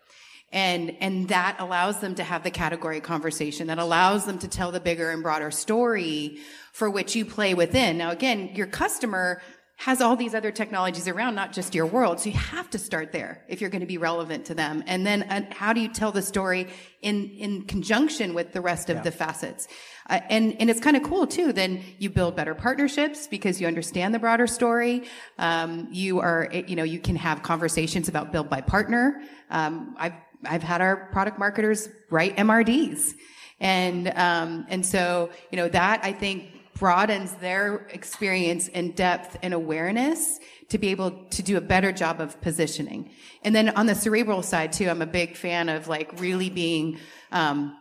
And, 0.50 0.96
and 1.00 1.28
that 1.28 1.56
allows 1.58 2.00
them 2.00 2.14
to 2.14 2.24
have 2.24 2.42
the 2.42 2.50
category 2.50 3.00
conversation, 3.00 3.66
that 3.66 3.78
allows 3.78 4.24
them 4.24 4.38
to 4.38 4.48
tell 4.48 4.72
the 4.72 4.80
bigger 4.80 5.10
and 5.10 5.22
broader 5.22 5.50
story 5.50 6.38
for 6.72 6.88
which 6.88 7.14
you 7.14 7.26
play 7.26 7.52
within. 7.52 7.98
Now, 7.98 8.10
again, 8.10 8.52
your 8.54 8.66
customer 8.66 9.42
has 9.76 10.00
all 10.00 10.16
these 10.16 10.34
other 10.34 10.50
technologies 10.50 11.06
around, 11.06 11.36
not 11.36 11.52
just 11.52 11.72
your 11.72 11.86
world. 11.86 12.18
So 12.18 12.30
you 12.30 12.36
have 12.36 12.68
to 12.70 12.78
start 12.78 13.12
there 13.12 13.44
if 13.46 13.60
you're 13.60 13.70
going 13.70 13.82
to 13.82 13.86
be 13.86 13.98
relevant 13.98 14.46
to 14.46 14.54
them. 14.54 14.82
And 14.88 15.06
then 15.06 15.22
uh, 15.22 15.42
how 15.52 15.72
do 15.72 15.80
you 15.80 15.88
tell 15.88 16.10
the 16.10 16.22
story 16.22 16.66
in, 17.00 17.30
in 17.30 17.62
conjunction 17.62 18.34
with 18.34 18.52
the 18.52 18.60
rest 18.60 18.90
of 18.90 18.96
yeah. 18.96 19.02
the 19.02 19.12
facets? 19.12 19.68
Uh, 20.10 20.18
and, 20.30 20.56
and 20.58 20.68
it's 20.68 20.80
kind 20.80 20.96
of 20.96 21.04
cool 21.04 21.28
too. 21.28 21.52
Then 21.52 21.80
you 21.98 22.10
build 22.10 22.34
better 22.34 22.56
partnerships 22.56 23.28
because 23.28 23.60
you 23.60 23.68
understand 23.68 24.12
the 24.12 24.18
broader 24.18 24.48
story. 24.48 25.04
Um, 25.38 25.86
you 25.92 26.18
are, 26.18 26.48
you 26.52 26.74
know, 26.74 26.82
you 26.82 26.98
can 26.98 27.14
have 27.14 27.44
conversations 27.44 28.08
about 28.08 28.32
build 28.32 28.50
by 28.50 28.62
partner. 28.62 29.22
Um, 29.48 29.94
I've, 29.96 30.14
I've 30.44 30.62
had 30.62 30.80
our 30.80 31.08
product 31.12 31.38
marketers 31.38 31.88
write 32.10 32.36
MRDs. 32.36 33.14
And, 33.60 34.08
um, 34.16 34.66
and 34.68 34.84
so, 34.84 35.30
you 35.50 35.56
know, 35.56 35.68
that 35.68 36.00
I 36.04 36.12
think 36.12 36.52
broadens 36.78 37.32
their 37.34 37.88
experience 37.88 38.68
and 38.68 38.94
depth 38.94 39.36
and 39.42 39.52
awareness 39.52 40.38
to 40.68 40.78
be 40.78 40.88
able 40.88 41.10
to 41.30 41.42
do 41.42 41.56
a 41.56 41.60
better 41.60 41.90
job 41.90 42.20
of 42.20 42.40
positioning. 42.40 43.10
And 43.42 43.54
then 43.54 43.70
on 43.70 43.86
the 43.86 43.94
cerebral 43.94 44.42
side 44.42 44.72
too, 44.72 44.88
I'm 44.88 45.02
a 45.02 45.06
big 45.06 45.36
fan 45.36 45.68
of 45.68 45.88
like 45.88 46.20
really 46.20 46.50
being, 46.50 46.98
um, 47.32 47.76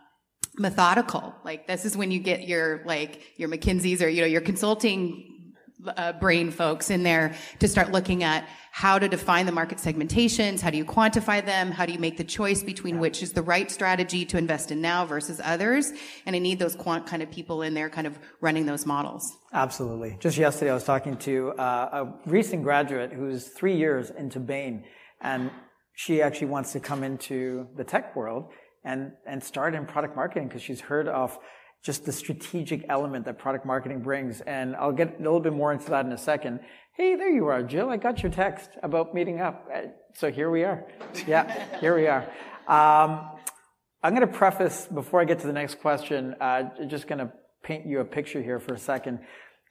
methodical. 0.58 1.36
Like 1.46 1.68
this 1.68 1.86
is 1.86 1.96
when 1.96 2.10
you 2.10 2.20
get 2.20 2.48
your, 2.48 2.82
like 2.86 3.22
your 3.38 3.50
McKinsey's 3.50 4.02
or, 4.02 4.10
you 4.10 4.22
know, 4.22 4.28
your 4.28 4.42
consulting 4.42 5.37
uh, 5.86 6.14
brain 6.14 6.52
folks 6.52 6.90
in 6.90 7.04
there 7.04 7.36
to 7.60 7.68
start 7.68 7.92
looking 7.92 8.24
at 8.24 8.48
how 8.72 9.00
to 9.00 9.08
define 9.08 9.46
the 9.46 9.52
market 9.52 9.78
segmentations, 9.78 10.62
how 10.62 10.70
do 10.70 10.78
you 10.78 10.86
quantify 10.86 11.44
them, 11.44 11.72
how 11.72 11.86
do 11.86 11.94
you 11.94 12.00
make 12.00 12.18
the 12.18 12.24
choice 12.24 12.62
between 12.64 13.00
which 13.00 13.24
is 13.24 13.34
the 13.34 13.42
right 13.42 13.72
strategy 13.72 14.26
to 14.26 14.38
invest 14.38 14.72
in 14.72 14.82
now 14.82 15.06
versus 15.06 15.42
others. 15.44 15.94
And 16.26 16.36
I 16.36 16.40
need 16.40 16.60
those 16.60 16.76
quant 16.76 17.06
kind 17.08 17.24
of 17.24 17.32
people 17.32 17.62
in 17.62 17.74
there 17.74 17.90
kind 17.90 18.08
of 18.08 18.20
running 18.42 18.66
those 18.66 18.86
models. 18.86 19.38
Absolutely. 19.54 20.18
Just 20.20 20.38
yesterday, 20.38 20.72
I 20.72 20.74
was 20.74 20.84
talking 20.84 21.18
to 21.18 21.52
uh, 21.54 22.06
a 22.26 22.30
recent 22.30 22.64
graduate 22.64 23.12
who's 23.14 23.48
three 23.48 23.76
years 23.76 24.12
into 24.12 24.40
Bain, 24.40 24.84
and 25.22 25.50
she 25.94 26.22
actually 26.22 26.48
wants 26.48 26.74
to 26.74 26.80
come 26.80 27.04
into 27.04 27.68
the 27.76 27.84
tech 27.84 28.16
world 28.16 28.52
and, 28.84 29.12
and 29.26 29.44
start 29.44 29.74
in 29.74 29.86
product 29.86 30.16
marketing 30.16 30.48
because 30.48 30.62
she's 30.62 30.82
heard 30.82 31.08
of 31.08 31.38
just 31.84 32.06
the 32.06 32.12
strategic 32.12 32.86
element 32.90 33.26
that 33.26 33.38
product 33.38 33.66
marketing 33.66 34.02
brings. 34.02 34.42
And 34.42 34.76
I'll 34.76 34.92
get 34.92 35.20
a 35.20 35.24
little 35.24 35.40
bit 35.40 35.54
more 35.54 35.72
into 35.72 35.90
that 35.90 36.06
in 36.06 36.12
a 36.12 36.18
second. 36.18 36.60
Hey, 36.94 37.16
there 37.16 37.30
you 37.30 37.48
are, 37.48 37.64
Jill. 37.64 37.90
I 37.90 37.98
got 37.98 38.24
your 38.24 38.32
text 38.32 38.72
about 38.84 39.14
meeting 39.14 39.40
up. 39.40 39.68
Uh, 39.74 39.82
so 40.16 40.32
here 40.32 40.50
we 40.50 40.64
are. 40.64 40.86
Yeah, 41.28 41.80
here 41.80 41.96
we 41.96 42.08
are. 42.08 42.24
Um, 42.68 43.30
I'm 44.04 44.16
going 44.16 44.28
to 44.28 44.34
preface 44.34 44.86
before 44.86 45.22
I 45.22 45.26
get 45.26 45.40
to 45.40 45.48
the 45.48 45.54
next 45.54 45.80
question, 45.80 46.36
uh, 46.42 46.64
just 46.88 47.08
going 47.08 47.20
to 47.20 47.32
paint 47.64 47.86
you 47.86 48.00
a 48.00 48.06
picture 48.06 48.42
here 48.42 48.60
for 48.60 48.74
a 48.74 48.80
second. 48.80 49.20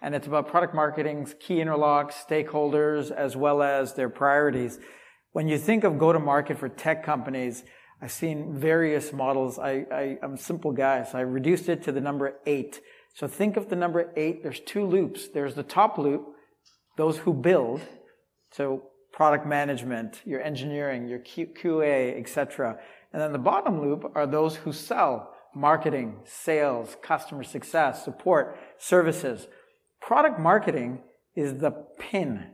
And 0.02 0.14
it's 0.14 0.26
about 0.26 0.48
product 0.48 0.74
marketing's 0.74 1.34
key 1.40 1.56
interlocks, 1.56 2.12
stakeholders, 2.28 3.10
as 3.10 3.36
well 3.36 3.62
as 3.62 3.94
their 3.94 4.08
priorities. 4.08 4.78
When 5.32 5.48
you 5.48 5.58
think 5.58 5.84
of 5.84 5.98
go 5.98 6.12
to 6.12 6.18
market 6.18 6.58
for 6.58 6.68
tech 6.68 7.04
companies, 7.04 7.64
I've 8.00 8.12
seen 8.12 8.54
various 8.54 9.12
models. 9.12 9.58
I, 9.58 9.86
I, 9.90 10.18
I'm 10.22 10.34
a 10.34 10.38
simple 10.38 10.72
guy, 10.72 11.04
so 11.04 11.18
I 11.18 11.22
reduced 11.22 11.68
it 11.68 11.82
to 11.84 11.92
the 11.92 12.00
number 12.00 12.34
eight. 12.46 12.80
So 13.14 13.26
think 13.26 13.56
of 13.56 13.70
the 13.70 13.76
number 13.76 14.12
eight. 14.16 14.42
There's 14.42 14.60
two 14.60 14.84
loops. 14.84 15.28
There's 15.28 15.54
the 15.54 15.62
top 15.62 15.96
loop, 15.96 16.26
those 16.96 17.18
who 17.18 17.32
build. 17.32 17.80
So 18.52 18.82
product 19.12 19.46
management, 19.46 20.20
your 20.26 20.42
engineering, 20.42 21.08
your 21.08 21.20
Q, 21.20 21.46
QA, 21.46 22.20
etc. 22.20 22.78
And 23.12 23.22
then 23.22 23.32
the 23.32 23.38
bottom 23.38 23.80
loop 23.80 24.12
are 24.14 24.26
those 24.26 24.56
who 24.56 24.72
sell, 24.72 25.32
marketing, 25.54 26.16
sales, 26.24 26.96
customer 27.02 27.42
success, 27.42 28.04
support, 28.04 28.58
services. 28.76 29.48
Product 30.02 30.38
marketing 30.38 31.00
is 31.34 31.54
the 31.54 31.70
pin 31.98 32.48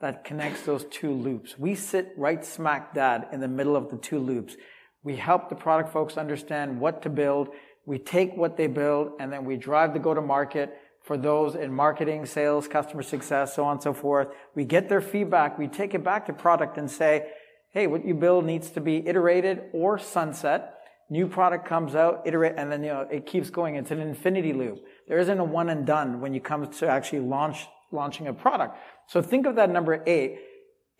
that 0.00 0.24
connects 0.24 0.62
those 0.62 0.86
two 0.86 1.12
loops. 1.12 1.58
We 1.58 1.74
sit 1.74 2.12
right 2.16 2.42
smack 2.42 2.94
dab 2.94 3.26
in 3.32 3.40
the 3.40 3.48
middle 3.48 3.76
of 3.76 3.90
the 3.90 3.98
two 3.98 4.18
loops. 4.18 4.56
We 5.02 5.16
help 5.16 5.48
the 5.48 5.54
product 5.54 5.92
folks 5.92 6.16
understand 6.16 6.80
what 6.80 7.02
to 7.02 7.10
build. 7.10 7.48
We 7.86 7.98
take 7.98 8.36
what 8.36 8.56
they 8.56 8.66
build 8.66 9.12
and 9.20 9.32
then 9.32 9.44
we 9.44 9.56
drive 9.56 9.92
the 9.92 9.98
go 9.98 10.14
to 10.14 10.20
market 10.20 10.76
for 11.02 11.16
those 11.16 11.54
in 11.54 11.72
marketing, 11.72 12.26
sales, 12.26 12.68
customer 12.68 13.02
success, 13.02 13.54
so 13.54 13.64
on 13.64 13.76
and 13.76 13.82
so 13.82 13.94
forth. 13.94 14.28
We 14.54 14.64
get 14.64 14.88
their 14.88 15.00
feedback. 15.00 15.58
We 15.58 15.68
take 15.68 15.94
it 15.94 16.04
back 16.04 16.26
to 16.26 16.32
product 16.32 16.76
and 16.76 16.90
say, 16.90 17.30
Hey, 17.70 17.86
what 17.86 18.04
you 18.04 18.14
build 18.14 18.44
needs 18.44 18.70
to 18.70 18.80
be 18.80 19.06
iterated 19.06 19.64
or 19.72 19.98
sunset. 19.98 20.74
New 21.10 21.26
product 21.26 21.66
comes 21.66 21.94
out, 21.94 22.22
iterate, 22.26 22.54
and 22.56 22.70
then, 22.70 22.82
you 22.82 22.90
know, 22.90 23.06
it 23.10 23.24
keeps 23.24 23.48
going. 23.50 23.76
It's 23.76 23.90
an 23.90 24.00
infinity 24.00 24.52
loop. 24.52 24.84
There 25.06 25.18
isn't 25.18 25.38
a 25.38 25.44
one 25.44 25.70
and 25.70 25.86
done 25.86 26.20
when 26.20 26.34
you 26.34 26.40
come 26.40 26.66
to 26.66 26.88
actually 26.88 27.20
launch, 27.20 27.66
launching 27.90 28.26
a 28.26 28.34
product. 28.34 28.76
So 29.06 29.22
think 29.22 29.46
of 29.46 29.56
that 29.56 29.70
number 29.70 30.02
eight. 30.06 30.38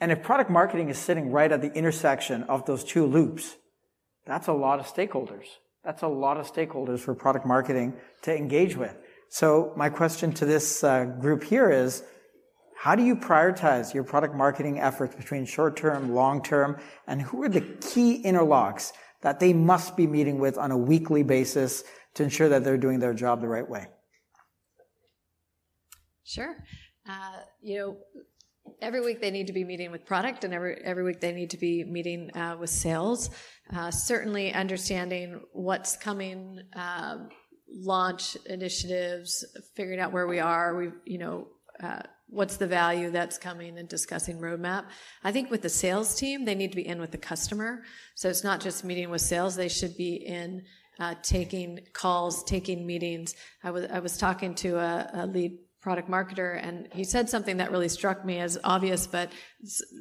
And 0.00 0.12
if 0.12 0.22
product 0.22 0.50
marketing 0.50 0.88
is 0.88 0.98
sitting 0.98 1.30
right 1.30 1.50
at 1.50 1.60
the 1.60 1.72
intersection 1.72 2.44
of 2.44 2.64
those 2.64 2.84
two 2.84 3.04
loops, 3.04 3.56
that's 4.28 4.48
a 4.48 4.52
lot 4.52 4.78
of 4.78 4.86
stakeholders. 4.86 5.46
That's 5.84 6.02
a 6.02 6.08
lot 6.08 6.36
of 6.36 6.50
stakeholders 6.50 7.00
for 7.00 7.14
product 7.14 7.46
marketing 7.46 7.94
to 8.22 8.36
engage 8.36 8.76
with. 8.76 8.96
So 9.30 9.72
my 9.76 9.88
question 9.88 10.32
to 10.34 10.44
this 10.44 10.84
uh, 10.84 11.04
group 11.04 11.42
here 11.44 11.70
is, 11.70 12.02
how 12.76 12.94
do 12.94 13.02
you 13.02 13.16
prioritize 13.16 13.92
your 13.92 14.04
product 14.04 14.34
marketing 14.34 14.78
efforts 14.78 15.14
between 15.14 15.44
short 15.44 15.76
term, 15.76 16.14
long 16.14 16.42
term, 16.42 16.78
and 17.06 17.20
who 17.20 17.42
are 17.42 17.48
the 17.48 17.60
key 17.60 18.22
interlocks 18.22 18.92
that 19.22 19.40
they 19.40 19.52
must 19.52 19.96
be 19.96 20.06
meeting 20.06 20.38
with 20.38 20.56
on 20.56 20.70
a 20.70 20.78
weekly 20.78 21.22
basis 21.22 21.82
to 22.14 22.22
ensure 22.22 22.48
that 22.48 22.62
they're 22.62 22.76
doing 22.76 23.00
their 23.00 23.14
job 23.14 23.40
the 23.40 23.48
right 23.48 23.68
way? 23.68 23.86
Sure. 26.22 26.54
Uh, 27.08 27.38
you 27.60 27.78
know, 27.78 27.96
every 28.80 29.00
week 29.00 29.20
they 29.20 29.30
need 29.30 29.46
to 29.46 29.52
be 29.52 29.64
meeting 29.64 29.90
with 29.90 30.04
product 30.06 30.44
and 30.44 30.54
every, 30.54 30.80
every 30.84 31.04
week 31.04 31.20
they 31.20 31.32
need 31.32 31.50
to 31.50 31.58
be 31.58 31.84
meeting 31.84 32.30
uh, 32.36 32.56
with 32.58 32.70
sales. 32.70 33.30
Uh, 33.74 33.90
certainly 33.90 34.52
understanding 34.52 35.40
what's 35.52 35.96
coming, 35.96 36.60
um, 36.74 37.28
launch 37.70 38.36
initiatives, 38.46 39.44
figuring 39.74 40.00
out 40.00 40.12
where 40.12 40.26
we 40.26 40.38
are. 40.38 40.76
We, 40.76 40.90
you 41.04 41.18
know, 41.18 41.48
uh, 41.82 42.02
what's 42.28 42.56
the 42.56 42.66
value 42.66 43.10
that's 43.10 43.38
coming 43.38 43.78
and 43.78 43.88
discussing 43.88 44.38
roadmap. 44.38 44.84
I 45.24 45.32
think 45.32 45.50
with 45.50 45.62
the 45.62 45.68
sales 45.68 46.14
team, 46.14 46.44
they 46.44 46.54
need 46.54 46.70
to 46.72 46.76
be 46.76 46.86
in 46.86 47.00
with 47.00 47.10
the 47.10 47.18
customer. 47.18 47.82
So 48.14 48.28
it's 48.28 48.44
not 48.44 48.60
just 48.60 48.84
meeting 48.84 49.10
with 49.10 49.22
sales. 49.22 49.56
They 49.56 49.68
should 49.68 49.96
be 49.96 50.14
in 50.14 50.62
uh, 50.98 51.14
taking 51.22 51.80
calls, 51.92 52.44
taking 52.44 52.86
meetings. 52.86 53.34
I 53.62 53.70
was 53.70 53.86
I 53.90 54.00
was 54.00 54.18
talking 54.18 54.54
to 54.56 54.76
a, 54.78 55.10
a 55.14 55.26
lead 55.26 55.58
product 55.80 56.10
marketer 56.10 56.58
and 56.62 56.88
he 56.92 57.04
said 57.04 57.30
something 57.30 57.58
that 57.58 57.70
really 57.70 57.88
struck 57.88 58.24
me 58.24 58.38
as 58.38 58.58
obvious 58.64 59.06
but 59.06 59.30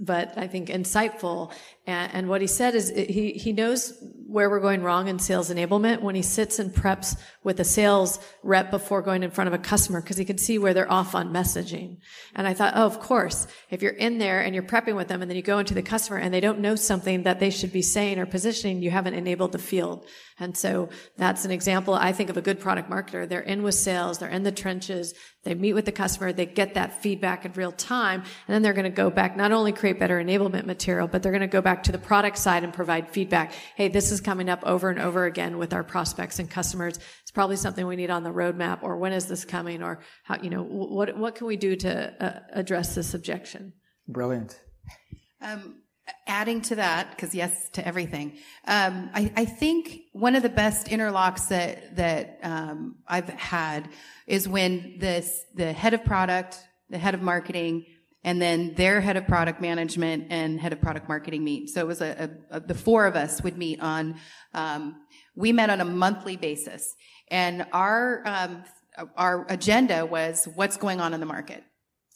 but 0.02 0.38
I 0.38 0.48
think 0.48 0.70
insightful 0.70 1.54
and, 1.88 2.14
and 2.14 2.30
what 2.30 2.42
he 2.42 2.48
said 2.48 2.76
is 2.76 2.90
he 2.90 3.32
he 3.32 3.54
knows 3.54 3.94
where 4.28 4.50
we're 4.50 4.60
going 4.60 4.84
wrong 4.84 5.08
in 5.08 5.20
sales 5.20 5.50
enablement 5.50 6.02
when 6.02 6.14
he 6.14 6.22
sits 6.22 6.60
and 6.60 6.74
preps 6.74 7.18
with 7.44 7.62
a 7.62 7.64
sales 7.64 8.20
rep 8.44 8.70
before 8.70 9.02
going 9.02 9.24
in 9.24 9.32
front 9.32 9.48
of 9.48 9.54
a 9.54 9.58
customer 9.58 10.02
because 10.02 10.18
he 10.18 10.26
can 10.26 10.38
see 10.38 10.58
where 10.58 10.74
they're 10.74 10.92
off 10.92 11.16
on 11.16 11.34
messaging. 11.34 11.98
And 12.36 12.46
I 12.46 12.54
thought 12.54 12.74
oh 12.76 12.86
of 12.86 13.00
course 13.00 13.48
if 13.70 13.82
you're 13.82 13.94
in 13.94 14.18
there 14.18 14.42
and 14.42 14.54
you're 14.54 14.66
prepping 14.66 14.98
with 14.98 15.08
them 15.08 15.22
and 15.22 15.32
then 15.32 15.38
you 15.38 15.42
go 15.42 15.60
into 15.60 15.74
the 15.74 15.82
customer 15.82 16.20
and 16.20 16.34
they 16.34 16.42
don't 16.42 16.60
know 16.60 16.76
something 16.76 17.24
that 17.24 17.40
they 17.40 17.50
should 17.50 17.72
be 17.72 17.82
saying 17.82 18.20
or 18.20 18.26
positioning 18.26 18.82
you 18.82 18.92
haven't 18.92 19.14
enabled 19.14 19.54
the 19.54 19.58
field. 19.58 20.06
And 20.40 20.56
so 20.56 20.90
that's 21.16 21.46
an 21.46 21.52
example 21.52 21.94
I 21.94 22.12
think 22.12 22.30
of 22.30 22.36
a 22.36 22.42
good 22.42 22.60
product 22.60 22.90
marketer. 22.90 23.28
They're 23.28 23.40
in 23.40 23.64
with 23.64 23.76
sales 23.76 24.18
they're 24.18 24.30
in 24.30 24.44
the 24.44 24.52
trenches 24.52 25.14
they 25.48 25.56
meet 25.56 25.74
with 25.74 25.86
the 25.86 25.94
customer, 25.94 26.34
they 26.34 26.46
get 26.46 26.74
that 26.74 27.02
feedback 27.02 27.46
in 27.46 27.54
real 27.54 27.72
time, 27.72 28.20
and 28.22 28.54
then 28.54 28.62
they're 28.62 28.74
going 28.74 28.84
to 28.84 28.90
go 28.90 29.10
back, 29.10 29.38
not 29.38 29.54
only 29.54 29.72
create 29.72 29.98
better 29.98 30.22
enablement 30.22 30.66
material, 30.66 31.08
but 31.08 31.24
they're 31.24 31.32
going 31.32 31.40
to 31.40 31.48
go 31.48 31.62
back 31.62 31.77
to 31.84 31.92
the 31.92 31.98
product 31.98 32.38
side 32.38 32.64
and 32.64 32.74
provide 32.74 33.10
feedback. 33.10 33.54
Hey, 33.76 33.88
this 33.88 34.12
is 34.12 34.22
coming 34.22 34.50
up 34.50 34.64
over 34.66 34.90
and 34.90 35.00
over 35.00 35.26
again 35.26 35.58
with 35.58 35.74
our 35.74 35.84
prospects 35.84 36.40
and 36.40 36.50
customers. 36.50 37.00
It's 37.22 37.32
probably 37.32 37.56
something 37.56 37.86
we 37.86 37.96
need 37.96 38.10
on 38.10 38.24
the 38.24 38.32
roadmap, 38.32 38.84
or 38.84 38.98
when 38.98 39.14
is 39.14 39.28
this 39.28 39.46
coming, 39.46 39.84
or 39.84 40.00
how, 40.24 40.42
you 40.42 40.50
know, 40.50 40.64
what, 40.64 41.18
what 41.18 41.36
can 41.36 41.48
we 41.48 41.58
do 41.58 41.76
to 41.76 42.24
uh, 42.24 42.40
address 42.54 42.96
this 42.96 43.14
objection? 43.14 43.74
Brilliant. 44.08 44.60
Um, 45.42 45.82
adding 46.26 46.62
to 46.62 46.76
that, 46.76 47.12
because 47.12 47.36
yes 47.36 47.70
to 47.72 47.86
everything, 47.88 48.38
um, 48.66 49.10
I, 49.14 49.32
I, 49.36 49.46
think 49.46 50.02
one 50.14 50.36
of 50.36 50.44
the 50.44 50.50
best 50.50 50.88
interlocks 50.88 51.50
that 51.50 51.96
that 51.98 52.40
um, 52.44 52.96
I've 53.08 53.30
had 53.30 53.90
is 54.26 54.48
when 54.48 54.98
this 55.00 55.44
the 55.56 55.74
head 55.74 55.94
of 55.94 56.06
product, 56.06 56.58
the 56.90 56.98
head 56.98 57.14
of 57.14 57.22
marketing, 57.22 57.86
and 58.28 58.42
then 58.42 58.74
their 58.74 59.00
head 59.00 59.16
of 59.16 59.26
product 59.26 59.62
management 59.62 60.28
and 60.30 60.60
head 60.60 60.74
of 60.74 60.82
product 60.82 61.08
marketing 61.08 61.46
meet. 61.46 61.70
So 61.70 61.80
it 61.80 61.88
was 61.88 62.02
a, 62.02 62.30
a, 62.52 62.58
a 62.58 62.60
the 62.60 62.74
four 62.76 63.06
of 63.06 63.16
us 63.16 63.42
would 63.42 63.58
meet 63.58 63.80
on. 63.80 64.20
Um, 64.54 64.98
we 65.34 65.54
met 65.54 65.70
on 65.70 65.80
a 65.80 65.86
monthly 65.86 66.36
basis, 66.36 66.94
and 67.32 67.66
our 67.72 68.24
um, 68.26 68.66
our 69.16 69.46
agenda 69.48 70.06
was 70.06 70.46
what's 70.56 70.76
going 70.76 71.00
on 71.00 71.14
in 71.14 71.22
the 71.22 71.26
market. 71.26 71.64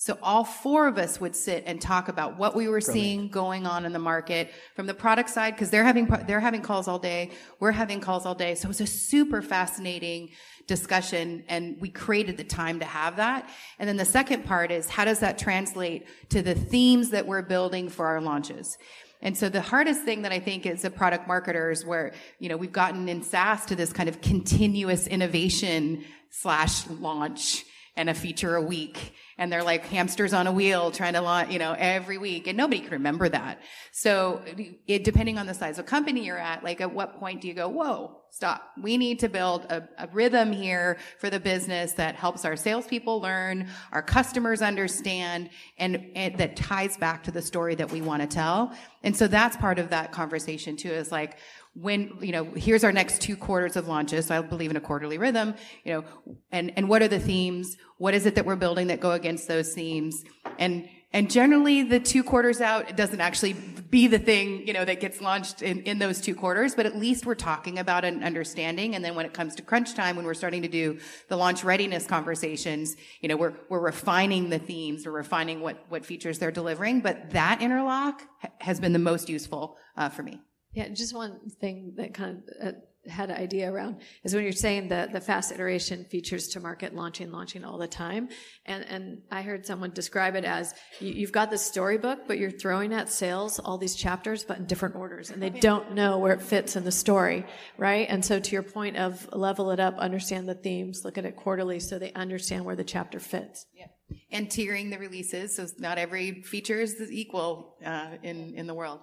So 0.02 0.18
all 0.24 0.44
four 0.44 0.88
of 0.88 0.98
us 0.98 1.22
would 1.22 1.36
sit 1.36 1.66
and 1.68 1.80
talk 1.80 2.08
about 2.08 2.36
what 2.36 2.56
we 2.56 2.68
were 2.68 2.80
Brilliant. 2.80 2.94
seeing 3.06 3.28
going 3.28 3.68
on 3.68 3.86
in 3.86 3.94
the 3.94 4.00
market 4.00 4.52
from 4.76 4.88
the 4.88 4.96
product 4.96 5.30
side 5.30 5.54
because 5.54 5.70
they're 5.70 5.84
having 5.84 6.08
they're 6.26 6.40
having 6.40 6.64
calls 6.64 6.88
all 6.88 6.98
day, 6.98 7.30
we're 7.60 7.72
having 7.72 8.00
calls 8.00 8.26
all 8.26 8.34
day. 8.34 8.56
So 8.56 8.66
it 8.66 8.70
was 8.70 8.82
a 8.82 8.88
super 8.88 9.44
fascinating 9.44 10.30
discussion 10.66 11.44
and 11.48 11.80
we 11.80 11.90
created 11.90 12.38
the 12.38 12.44
time 12.44 12.80
to 12.80 12.86
have 12.86 13.18
that. 13.18 13.48
And 13.78 13.88
then 13.88 13.96
the 13.96 14.04
second 14.04 14.44
part 14.44 14.72
is 14.72 14.90
how 14.90 15.06
does 15.06 15.20
that 15.20 15.38
translate 15.38 16.08
to 16.30 16.42
the 16.42 16.56
themes 16.56 17.12
that 17.12 17.28
we're 17.28 17.44
building 17.44 17.88
for 17.88 18.08
our 18.08 18.22
launches? 18.22 18.80
And 19.22 19.38
so 19.38 19.50
the 19.50 19.62
hardest 19.62 20.02
thing 20.02 20.24
that 20.24 20.32
I 20.32 20.40
think 20.40 20.66
is 20.66 20.84
a 20.84 20.90
product 20.90 21.28
marketers 21.28 21.86
where, 21.86 22.14
you 22.40 22.50
know, 22.50 22.58
we've 22.58 22.72
gotten 22.72 23.08
in 23.08 23.22
SaaS 23.22 23.68
to 23.68 23.76
this 23.76 23.94
kind 23.94 24.10
of 24.10 24.20
continuous 24.20 25.06
innovation 25.06 26.06
slash 26.32 26.90
launch 26.90 27.66
and 27.96 28.10
a 28.10 28.16
feature 28.16 28.56
a 28.56 28.62
week 28.62 29.14
and 29.42 29.52
they're 29.52 29.64
like 29.64 29.88
hamsters 29.88 30.34
on 30.34 30.46
a 30.46 30.52
wheel 30.52 30.92
trying 30.92 31.14
to 31.14 31.22
launch, 31.22 31.52
you 31.52 31.58
know, 31.58 31.76
every 31.76 32.20
week. 32.20 32.46
And 32.46 32.56
nobody 32.56 32.80
can 32.80 32.92
remember 32.92 33.28
that. 33.28 33.60
So 33.92 34.44
it, 34.86 35.04
depending 35.04 35.40
on 35.40 35.48
the 35.48 35.56
size 35.56 35.80
of 35.80 35.88
company 35.88 36.24
you're 36.24 36.38
at, 36.38 36.64
like 36.64 36.80
at 36.80 36.94
what 36.94 37.20
point 37.20 37.42
do 37.42 37.48
you 37.48 37.56
go, 37.56 37.68
whoa, 37.68 38.22
stop. 38.30 38.62
We 38.80 39.00
need 39.00 39.18
to 39.22 39.30
build 39.30 39.64
a, 39.64 39.90
a 39.98 40.08
rhythm 40.14 40.52
here 40.52 41.00
for 41.18 41.32
the 41.32 41.40
business 41.40 41.94
that 41.94 42.14
helps 42.14 42.46
our 42.46 42.56
salespeople 42.56 43.20
learn, 43.20 43.68
our 43.92 44.04
customers 44.04 44.62
understand, 44.62 45.50
and, 45.80 46.12
and 46.14 46.38
that 46.38 46.56
ties 46.56 46.96
back 46.98 47.24
to 47.24 47.32
the 47.32 47.42
story 47.42 47.74
that 47.74 47.92
we 47.92 48.00
want 48.02 48.22
to 48.22 48.28
tell. 48.28 48.72
And 49.02 49.18
so 49.18 49.26
that's 49.28 49.58
part 49.58 49.80
of 49.80 49.90
that 49.90 50.12
conversation 50.12 50.78
too, 50.78 50.92
is 50.92 51.12
like, 51.12 51.38
when, 51.74 52.18
you 52.22 52.32
know, 52.32 52.44
here's 52.56 52.84
our 52.84 52.92
next 52.92 53.22
two 53.22 53.38
quarters 53.38 53.76
of 53.76 53.88
launches. 53.88 54.26
So 54.28 54.38
I 54.38 54.42
believe 54.42 54.72
in 54.72 54.78
a 54.78 54.82
quarterly 54.82 55.18
rhythm, 55.18 55.56
you 55.86 55.94
know, 55.94 56.04
and, 56.52 56.74
and 56.76 56.90
what 56.90 57.02
are 57.02 57.08
the 57.08 57.20
themes? 57.20 57.78
What 57.98 58.14
is 58.14 58.26
it 58.26 58.36
that 58.36 58.46
we're 58.46 58.58
building 58.58 58.88
that 58.88 59.00
go 59.00 59.12
against 59.12 59.48
those 59.48 59.74
themes? 59.74 60.24
And, 60.60 60.90
and 61.14 61.32
generally 61.32 61.84
the 61.84 62.00
two 62.00 62.24
quarters 62.24 62.60
out, 62.60 62.90
it 62.90 62.98
doesn't 62.98 63.22
actually 63.22 63.54
be 63.54 64.08
the 64.08 64.20
thing, 64.20 64.68
you 64.68 64.74
know, 64.74 64.84
that 64.84 65.00
gets 65.00 65.22
launched 65.22 65.62
in, 65.62 65.82
in 65.84 66.00
those 66.00 66.20
two 66.20 66.36
quarters, 66.36 66.76
but 66.76 66.86
at 66.86 66.98
least 66.98 67.26
we're 67.26 67.36
talking 67.36 67.80
about 67.80 68.04
an 68.04 68.24
understanding. 68.24 68.96
And 68.96 69.04
then 69.04 69.16
when 69.16 69.26
it 69.26 69.34
comes 69.34 69.56
to 69.56 69.62
crunch 69.62 69.94
time, 69.94 70.18
when 70.18 70.26
we're 70.26 70.34
starting 70.34 70.62
to 70.62 70.70
do 70.70 71.00
the 71.30 71.38
launch 71.38 71.64
readiness 71.64 72.06
conversations, 72.06 72.96
you 73.22 73.30
know, 73.30 73.38
we're, 73.38 73.54
we're 73.70 73.80
refining 73.80 74.50
the 74.50 74.60
themes, 74.60 75.06
we're 75.06 75.12
refining 75.14 75.62
what, 75.62 75.86
what 75.88 76.06
features 76.06 76.38
they're 76.40 76.52
delivering. 76.52 77.00
But 77.00 77.32
that 77.32 77.62
interlock 77.62 78.24
has 78.60 78.80
been 78.80 78.94
the 78.94 79.00
most 79.00 79.30
useful 79.30 79.78
uh, 79.96 80.10
for 80.10 80.24
me. 80.24 80.42
Yeah, 80.74 80.90
just 80.90 81.14
one 81.14 81.50
thing 81.60 81.94
that 81.98 82.14
kind 82.14 82.44
of 82.60 82.68
uh, 82.68 82.72
had 83.08 83.32
an 83.32 83.38
idea 83.38 83.72
around 83.72 83.98
is 84.24 84.36
when 84.36 84.44
you're 84.44 84.52
saying 84.52 84.88
the, 84.88 85.10
the 85.12 85.20
fast 85.20 85.52
iteration 85.52 86.06
features 86.06 86.50
to 86.50 86.60
market 86.60 86.94
launching 86.94 87.32
launching 87.32 87.64
all 87.64 87.78
the 87.78 87.88
time 87.88 88.30
and 88.68 88.86
and 88.86 89.22
i 89.32 89.42
heard 89.42 89.66
someone 89.66 89.90
describe 89.92 90.36
it 90.36 90.46
as 90.46 90.74
you, 91.00 91.12
you've 91.12 91.32
got 91.32 91.50
the 91.50 91.58
storybook 91.58 92.28
but 92.28 92.38
you're 92.38 92.52
throwing 92.52 92.94
at 92.94 93.10
sales 93.10 93.58
all 93.60 93.78
these 93.78 93.96
chapters 93.96 94.44
but 94.44 94.58
in 94.58 94.66
different 94.66 94.96
orders 94.96 95.32
and 95.32 95.42
they 95.42 95.50
don't 95.50 95.94
know 95.94 96.20
where 96.20 96.34
it 96.34 96.42
fits 96.42 96.76
in 96.76 96.84
the 96.84 96.92
story 96.92 97.46
right? 97.78 98.08
And 98.10 98.24
so 98.24 98.40
to 98.40 98.52
your 98.52 98.64
point 98.64 98.98
of 98.98 99.28
level 99.34 99.72
it 99.72 99.80
up 99.80 99.98
understand 99.98 100.48
the 100.48 100.54
themes 100.54 101.04
look 101.04 101.18
at 101.18 101.26
it 101.26 101.36
quarterly 101.36 101.80
so 101.80 101.98
they 101.98 102.14
understand 102.14 102.66
where 102.66 102.76
the 102.76 102.84
chapter 102.84 103.20
fits. 103.20 103.66
Yeah. 103.74 103.88
And 104.32 104.48
tiering 104.48 104.92
the 104.92 105.00
releases 105.00 105.56
so 105.56 105.68
not 105.80 105.98
every 105.98 106.44
feature 106.44 106.80
is 106.80 107.02
equal 107.10 107.78
uh, 107.84 108.18
in 108.22 108.54
in 108.56 108.68
the 108.68 108.74
world 108.74 109.00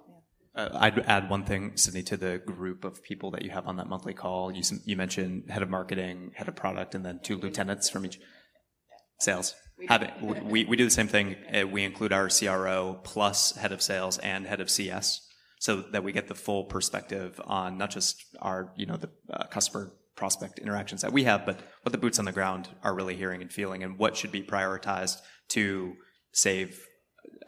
uh, 0.58 0.70
I'd 0.74 0.98
add 1.00 1.30
one 1.30 1.44
thing, 1.44 1.76
Sydney, 1.76 2.02
to 2.04 2.16
the 2.16 2.38
group 2.38 2.84
of 2.84 3.02
people 3.02 3.30
that 3.30 3.42
you 3.42 3.50
have 3.50 3.66
on 3.68 3.76
that 3.76 3.86
monthly 3.86 4.12
call. 4.12 4.50
You, 4.50 4.62
you 4.84 4.96
mentioned 4.96 5.44
head 5.48 5.62
of 5.62 5.70
marketing, 5.70 6.32
head 6.34 6.48
of 6.48 6.56
product, 6.56 6.96
and 6.96 7.06
then 7.06 7.20
two 7.22 7.36
lieutenants 7.36 7.88
from 7.88 8.04
each 8.04 8.18
sales. 9.20 9.54
Have 9.88 10.10
we, 10.20 10.64
we 10.64 10.76
do 10.76 10.84
the 10.84 10.90
same 10.90 11.06
thing. 11.06 11.36
Uh, 11.54 11.66
we 11.68 11.84
include 11.84 12.12
our 12.12 12.28
CRO 12.28 12.98
plus 13.04 13.52
head 13.52 13.70
of 13.70 13.80
sales 13.80 14.18
and 14.18 14.46
head 14.46 14.60
of 14.60 14.68
CS 14.68 15.24
so 15.60 15.82
that 15.92 16.02
we 16.02 16.10
get 16.10 16.26
the 16.26 16.34
full 16.34 16.64
perspective 16.64 17.40
on 17.44 17.78
not 17.78 17.90
just 17.90 18.24
our, 18.40 18.72
you 18.76 18.86
know, 18.86 18.96
the 18.96 19.10
uh, 19.32 19.44
customer 19.46 19.92
prospect 20.16 20.58
interactions 20.58 21.02
that 21.02 21.12
we 21.12 21.22
have, 21.22 21.46
but 21.46 21.60
what 21.82 21.92
the 21.92 21.98
boots 21.98 22.18
on 22.18 22.24
the 22.24 22.32
ground 22.32 22.68
are 22.82 22.94
really 22.94 23.14
hearing 23.14 23.40
and 23.40 23.52
feeling 23.52 23.84
and 23.84 23.96
what 23.96 24.16
should 24.16 24.32
be 24.32 24.42
prioritized 24.42 25.18
to 25.50 25.94
save 26.32 26.84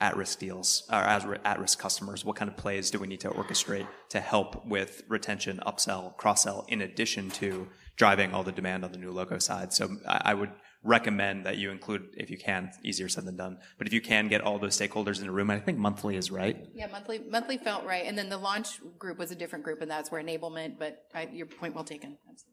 at-risk 0.00 0.38
deals 0.38 0.88
or 0.90 0.98
as 0.98 1.26
at-risk 1.44 1.78
customers? 1.78 2.24
What 2.24 2.36
kind 2.36 2.50
of 2.50 2.56
plays 2.56 2.90
do 2.90 2.98
we 2.98 3.06
need 3.06 3.20
to 3.20 3.30
orchestrate 3.30 3.86
to 4.10 4.20
help 4.20 4.66
with 4.66 5.02
retention, 5.08 5.60
upsell, 5.66 6.16
cross-sell, 6.16 6.64
in 6.68 6.82
addition 6.82 7.30
to 7.30 7.68
driving 7.96 8.32
all 8.32 8.42
the 8.42 8.52
demand 8.52 8.84
on 8.84 8.92
the 8.92 8.98
new 8.98 9.12
logo 9.12 9.38
side? 9.38 9.72
So 9.72 9.88
I 10.06 10.34
would 10.34 10.50
recommend 10.82 11.44
that 11.44 11.58
you 11.58 11.70
include, 11.70 12.08
if 12.16 12.30
you 12.30 12.38
can, 12.38 12.70
easier 12.82 13.08
said 13.08 13.26
than 13.26 13.36
done, 13.36 13.58
but 13.76 13.86
if 13.86 13.92
you 13.92 14.00
can 14.00 14.28
get 14.28 14.40
all 14.40 14.58
those 14.58 14.78
stakeholders 14.78 15.20
in 15.20 15.28
a 15.28 15.32
room, 15.32 15.50
I 15.50 15.58
think 15.58 15.76
monthly 15.76 16.16
is 16.16 16.30
right. 16.30 16.56
Yeah, 16.74 16.86
monthly 16.86 17.18
monthly 17.18 17.58
felt 17.58 17.84
right, 17.84 18.04
and 18.06 18.16
then 18.16 18.30
the 18.30 18.38
launch 18.38 18.80
group 18.98 19.18
was 19.18 19.30
a 19.30 19.34
different 19.34 19.62
group, 19.62 19.82
and 19.82 19.90
that's 19.90 20.10
where 20.10 20.22
enablement. 20.22 20.78
But 20.78 21.04
I, 21.14 21.28
your 21.30 21.44
point 21.44 21.74
well 21.74 21.84
taken. 21.84 22.16
Absolutely. 22.30 22.49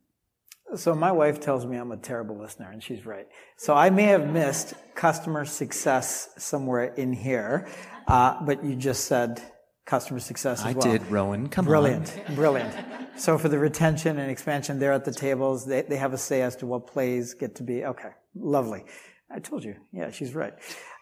So 0.76 0.94
my 0.94 1.12
wife 1.12 1.40
tells 1.40 1.66
me 1.66 1.78
I'm 1.78 1.92
a 1.92 1.98
terrible 1.98 2.38
listener, 2.38 2.70
and 2.72 2.84
she's 2.84 3.06
right. 3.06 3.28
So 3.56 3.74
I 3.74 3.90
may 3.90 4.04
have 4.04 4.30
missed 4.30 4.74
customer 4.96 5.46
success 5.46 6.30
somewhere 6.38 6.94
in 6.96 7.14
here, 7.14 7.68
uh, 8.08 8.44
but 8.44 8.64
you 8.64 8.76
just 8.76 9.06
said 9.06 9.42
customer 9.86 10.20
success 10.20 10.60
as 10.60 10.66
I 10.66 10.74
well. 10.74 10.92
did, 10.92 11.10
Rowan. 11.10 11.48
Come 11.48 11.66
brilliant, 11.66 12.10
on. 12.28 12.36
Brilliant, 12.36 12.76
brilliant. 12.76 13.20
So 13.20 13.38
for 13.38 13.48
the 13.48 13.58
retention 13.58 14.20
and 14.20 14.30
expansion, 14.30 14.78
they're 14.78 14.92
at 14.92 15.06
the 15.06 15.14
tables. 15.14 15.66
They, 15.66 15.84
they 15.84 15.96
have 15.96 16.14
a 16.14 16.18
say 16.18 16.42
as 16.42 16.56
to 16.58 16.68
what 16.68 16.86
plays 16.86 17.34
get 17.34 17.56
to 17.56 17.64
be. 17.64 17.86
Okay, 17.86 18.10
lovely. 18.36 18.84
I 19.32 19.40
told 19.40 19.64
you. 19.64 19.76
Yeah, 19.94 20.12
she's 20.12 20.36
right. 20.36 20.54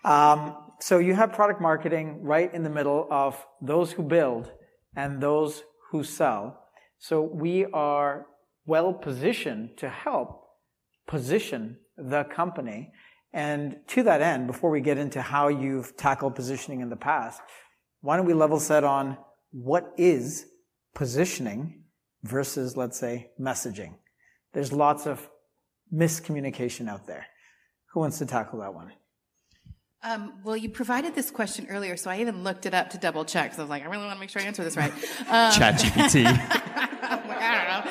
Um, 0.04 0.56
so 0.80 1.00
you 1.00 1.16
have 1.16 1.34
product 1.34 1.60
marketing 1.60 2.22
right 2.22 2.54
in 2.54 2.64
the 2.64 2.70
middle 2.70 3.08
of 3.10 3.44
those 3.62 3.92
who 3.92 4.04
build 4.04 4.52
and 4.96 5.22
those 5.22 5.64
who 5.90 6.04
sell. 6.04 6.68
So 7.00 7.22
we 7.22 7.66
are 7.66 8.28
well 8.66 8.94
positioned 8.94 9.78
to 9.78 9.90
help 9.90 10.46
position 11.08 11.78
the 11.98 12.24
company. 12.24 12.92
And 13.34 13.78
to 13.88 14.04
that 14.04 14.22
end, 14.22 14.48
before 14.48 14.70
we 14.70 14.82
get 14.82 14.98
into 14.98 15.22
how 15.22 15.50
you've 15.50 15.96
tackled 15.98 16.36
positioning 16.36 16.82
in 16.82 16.90
the 16.90 16.96
past, 16.96 17.42
why 18.02 18.18
don't 18.18 18.26
we 18.26 18.34
level 18.34 18.60
set 18.60 18.84
on 18.84 19.18
what 19.52 19.94
is 19.98 20.46
positioning 20.94 21.84
versus, 22.24 22.78
let's 22.78 23.00
say, 23.00 23.32
messaging? 23.40 23.96
There's 24.54 24.72
lots 24.72 25.06
of 25.06 25.28
miscommunication 25.94 26.88
out 26.88 27.08
there. 27.08 27.26
Who 27.94 28.00
wants 28.00 28.18
to 28.20 28.26
tackle 28.26 28.60
that 28.60 28.74
one? 28.74 28.92
Um, 30.04 30.34
well, 30.44 30.56
you 30.56 30.70
provided 30.70 31.16
this 31.16 31.32
question 31.32 31.66
earlier, 31.70 31.98
so 31.98 32.12
I 32.12 32.22
even 32.22 32.44
looked 32.44 32.68
it 32.68 32.76
up 32.76 32.92
to 32.92 32.98
double 33.00 33.26
check. 33.26 33.54
So 33.54 33.60
I 33.60 33.64
was 33.64 33.70
like, 33.72 33.82
I 33.82 33.88
really 33.88 34.06
want 34.06 34.16
to 34.16 34.20
make 34.20 34.30
sure 34.30 34.42
I 34.42 34.46
answer 34.46 34.64
this 34.64 34.78
right. 34.78 34.94
Um, 35.22 35.52
Chat 35.52 35.80
GPT. 35.80 36.26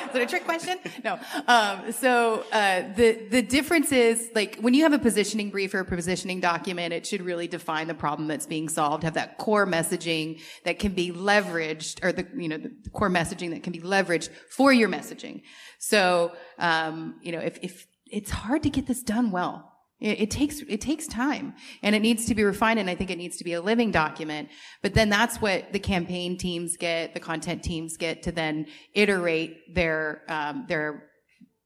Is 0.09 0.15
it 0.15 0.21
a 0.21 0.25
trick 0.25 0.45
question? 0.45 0.77
No. 1.03 1.19
Um, 1.47 1.91
so 1.91 2.43
uh, 2.51 2.93
the 2.95 3.27
the 3.29 3.41
difference 3.41 3.91
is 3.91 4.29
like 4.33 4.57
when 4.59 4.73
you 4.73 4.83
have 4.83 4.93
a 4.93 4.99
positioning 4.99 5.49
brief 5.49 5.73
or 5.73 5.79
a 5.79 5.85
positioning 5.85 6.39
document, 6.39 6.93
it 6.93 7.05
should 7.05 7.21
really 7.21 7.47
define 7.47 7.87
the 7.87 7.93
problem 7.93 8.27
that's 8.27 8.45
being 8.45 8.69
solved. 8.69 9.03
Have 9.03 9.13
that 9.15 9.37
core 9.37 9.65
messaging 9.65 10.41
that 10.63 10.79
can 10.79 10.93
be 10.93 11.11
leveraged, 11.11 12.03
or 12.03 12.11
the 12.11 12.27
you 12.35 12.47
know 12.47 12.57
the 12.57 12.71
core 12.91 13.09
messaging 13.09 13.51
that 13.51 13.63
can 13.63 13.73
be 13.73 13.79
leveraged 13.79 14.29
for 14.49 14.73
your 14.73 14.89
messaging. 14.89 15.41
So 15.79 16.33
um, 16.57 17.15
you 17.21 17.31
know 17.31 17.39
if 17.39 17.59
if 17.61 17.87
it's 18.07 18.31
hard 18.31 18.63
to 18.63 18.69
get 18.69 18.87
this 18.87 19.01
done 19.01 19.31
well 19.31 19.74
it, 19.99 20.21
it, 20.21 20.31
takes 20.31 20.59
it 20.61 20.81
takes 20.81 21.07
time, 21.07 21.53
and 21.81 21.95
it 21.95 22.01
needs 22.01 22.25
to 22.25 22.35
be 22.35 22.43
refined, 22.43 22.79
and 22.79 22.89
I 22.89 22.95
think 22.95 23.09
it 23.09 23.17
needs 23.17 23.37
to 23.37 23.43
be 23.43 23.53
a 23.53 23.61
living 23.61 23.91
document. 23.91 24.49
But 24.81 24.93
then 24.93 25.09
that's 25.09 25.37
what 25.37 25.71
the 25.71 25.79
campaign 25.79 26.37
teams 26.37 26.77
get, 26.77 27.13
the 27.13 27.19
content 27.19 27.63
teams 27.63 27.97
get 27.97 28.23
to 28.23 28.31
then 28.31 28.67
iterate 28.93 29.73
their 29.73 30.23
um, 30.27 30.65
their 30.67 31.09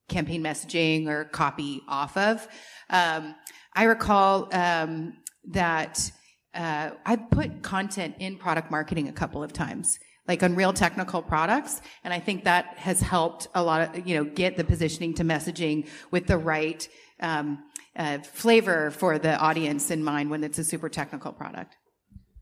campaign 0.07 0.43
messaging 0.43 1.07
or 1.07 1.25
copy 1.25 1.81
off 1.87 2.17
of. 2.17 2.47
Um, 2.89 3.35
I 3.73 3.83
recall 3.83 4.49
um, 4.53 5.13
that 5.51 6.11
uh, 6.53 6.91
I 7.05 7.15
put 7.15 7.61
content 7.61 8.15
in 8.19 8.37
product 8.37 8.71
marketing 8.71 9.07
a 9.07 9.13
couple 9.13 9.43
of 9.43 9.53
times 9.53 9.99
like 10.29 10.43
on 10.43 10.55
real 10.55 10.71
technical 10.71 11.23
products. 11.23 11.81
And 12.03 12.13
I 12.13 12.19
think 12.19 12.43
that 12.43 12.77
has 12.77 13.01
helped 13.01 13.47
a 13.55 13.63
lot 13.63 13.97
of, 13.97 14.07
you 14.07 14.15
know, 14.15 14.23
get 14.23 14.57
the 14.57 14.63
positioning 14.63 15.15
to 15.15 15.23
messaging 15.23 15.87
with 16.11 16.27
the 16.27 16.37
right, 16.37 16.87
um, 17.19 17.63
uh, 17.95 18.19
flavor 18.19 18.91
for 18.91 19.19
the 19.19 19.37
audience 19.37 19.91
in 19.91 20.03
mind 20.03 20.29
when 20.29 20.43
it's 20.43 20.59
a 20.59 20.63
super 20.63 20.89
technical 20.89 21.31
product. 21.31 21.75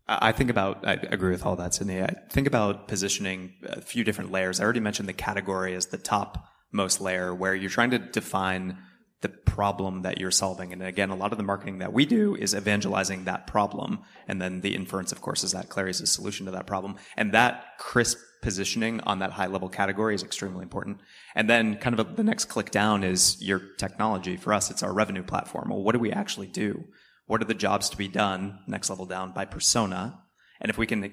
I 0.07 0.31
think 0.31 0.49
about, 0.49 0.87
I 0.87 0.93
agree 0.93 1.31
with 1.31 1.45
all 1.45 1.57
that, 1.57 1.73
Sydney. 1.73 2.01
I 2.01 2.13
think 2.31 2.47
about 2.47 2.87
positioning 2.87 3.53
a 3.63 3.81
few 3.81 4.05
different 4.05 4.31
layers. 4.31 4.59
I 4.59 4.63
already 4.63 4.79
mentioned 4.79 5.09
the 5.09 5.13
category 5.13 5.75
as 5.75 5.87
the 5.87 5.97
top 5.97 6.47
most 6.71 7.01
layer 7.01 7.35
where 7.35 7.53
you're 7.53 7.69
trying 7.69 7.91
to 7.91 7.99
define 7.99 8.77
the 9.21 9.29
problem 9.29 10.03
that 10.03 10.19
you're 10.19 10.29
solving. 10.29 10.71
And 10.71 10.83
again, 10.83 11.09
a 11.09 11.15
lot 11.15 11.31
of 11.31 11.39
the 11.39 11.43
marketing 11.43 11.79
that 11.79 11.91
we 11.91 12.05
do 12.05 12.35
is 12.35 12.53
evangelizing 12.53 13.23
that 13.23 13.47
problem. 13.47 13.99
And 14.27 14.39
then 14.39 14.61
the 14.61 14.75
inference, 14.75 15.11
of 15.11 15.21
course, 15.21 15.43
is 15.43 15.53
that 15.53 15.69
Clari's 15.69 16.01
a 16.01 16.07
solution 16.07 16.45
to 16.45 16.51
that 16.51 16.67
problem. 16.67 16.97
And 17.15 17.33
that 17.33 17.65
crisp 17.79 18.19
positioning 18.43 19.01
on 19.01 19.19
that 19.19 19.31
high 19.31 19.47
level 19.47 19.69
category 19.69 20.13
is 20.13 20.23
extremely 20.23 20.61
important. 20.61 20.99
And 21.33 21.49
then 21.49 21.77
kind 21.77 21.99
of 21.99 22.07
a, 22.07 22.13
the 22.13 22.23
next 22.23 22.45
click 22.45 22.69
down 22.69 23.03
is 23.03 23.41
your 23.41 23.59
technology. 23.77 24.37
For 24.37 24.53
us, 24.53 24.69
it's 24.69 24.83
our 24.83 24.93
revenue 24.93 25.23
platform. 25.23 25.69
Well, 25.69 25.81
what 25.81 25.93
do 25.93 25.99
we 25.99 26.11
actually 26.11 26.47
do? 26.47 26.83
What 27.25 27.41
are 27.41 27.45
the 27.45 27.55
jobs 27.55 27.89
to 27.89 27.97
be 27.97 28.07
done 28.07 28.59
next 28.67 28.89
level 28.91 29.07
down 29.07 29.31
by 29.33 29.45
persona? 29.45 30.21
And 30.61 30.69
if 30.69 30.77
we 30.77 30.85
can 30.85 31.11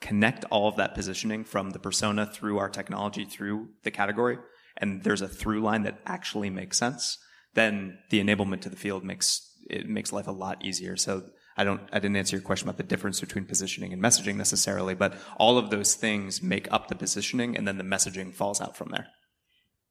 connect 0.00 0.44
all 0.50 0.68
of 0.68 0.76
that 0.76 0.94
positioning 0.94 1.44
from 1.44 1.70
the 1.70 1.78
persona 1.78 2.26
through 2.26 2.58
our 2.58 2.68
technology 2.68 3.24
through 3.24 3.70
the 3.82 3.90
category, 3.90 4.38
and 4.76 5.02
there's 5.02 5.22
a 5.22 5.28
through 5.28 5.60
line 5.60 5.82
that 5.82 5.98
actually 6.06 6.50
makes 6.50 6.78
sense, 6.78 7.18
then 7.58 7.98
the 8.10 8.22
enablement 8.22 8.62
to 8.62 8.70
the 8.70 8.76
field 8.76 9.04
makes 9.04 9.44
it 9.68 9.88
makes 9.88 10.12
life 10.12 10.28
a 10.28 10.32
lot 10.32 10.64
easier. 10.64 10.96
So 10.96 11.24
I 11.56 11.64
don't 11.64 11.82
I 11.92 11.98
didn't 11.98 12.16
answer 12.16 12.36
your 12.36 12.44
question 12.44 12.68
about 12.68 12.78
the 12.78 12.84
difference 12.84 13.20
between 13.20 13.44
positioning 13.44 13.92
and 13.92 14.02
messaging 14.02 14.36
necessarily, 14.36 14.94
but 14.94 15.14
all 15.36 15.58
of 15.58 15.70
those 15.70 15.94
things 15.94 16.42
make 16.42 16.68
up 16.70 16.88
the 16.88 16.94
positioning 16.94 17.56
and 17.56 17.66
then 17.66 17.78
the 17.78 17.84
messaging 17.84 18.34
falls 18.34 18.60
out 18.60 18.76
from 18.76 18.90
there. 18.90 19.06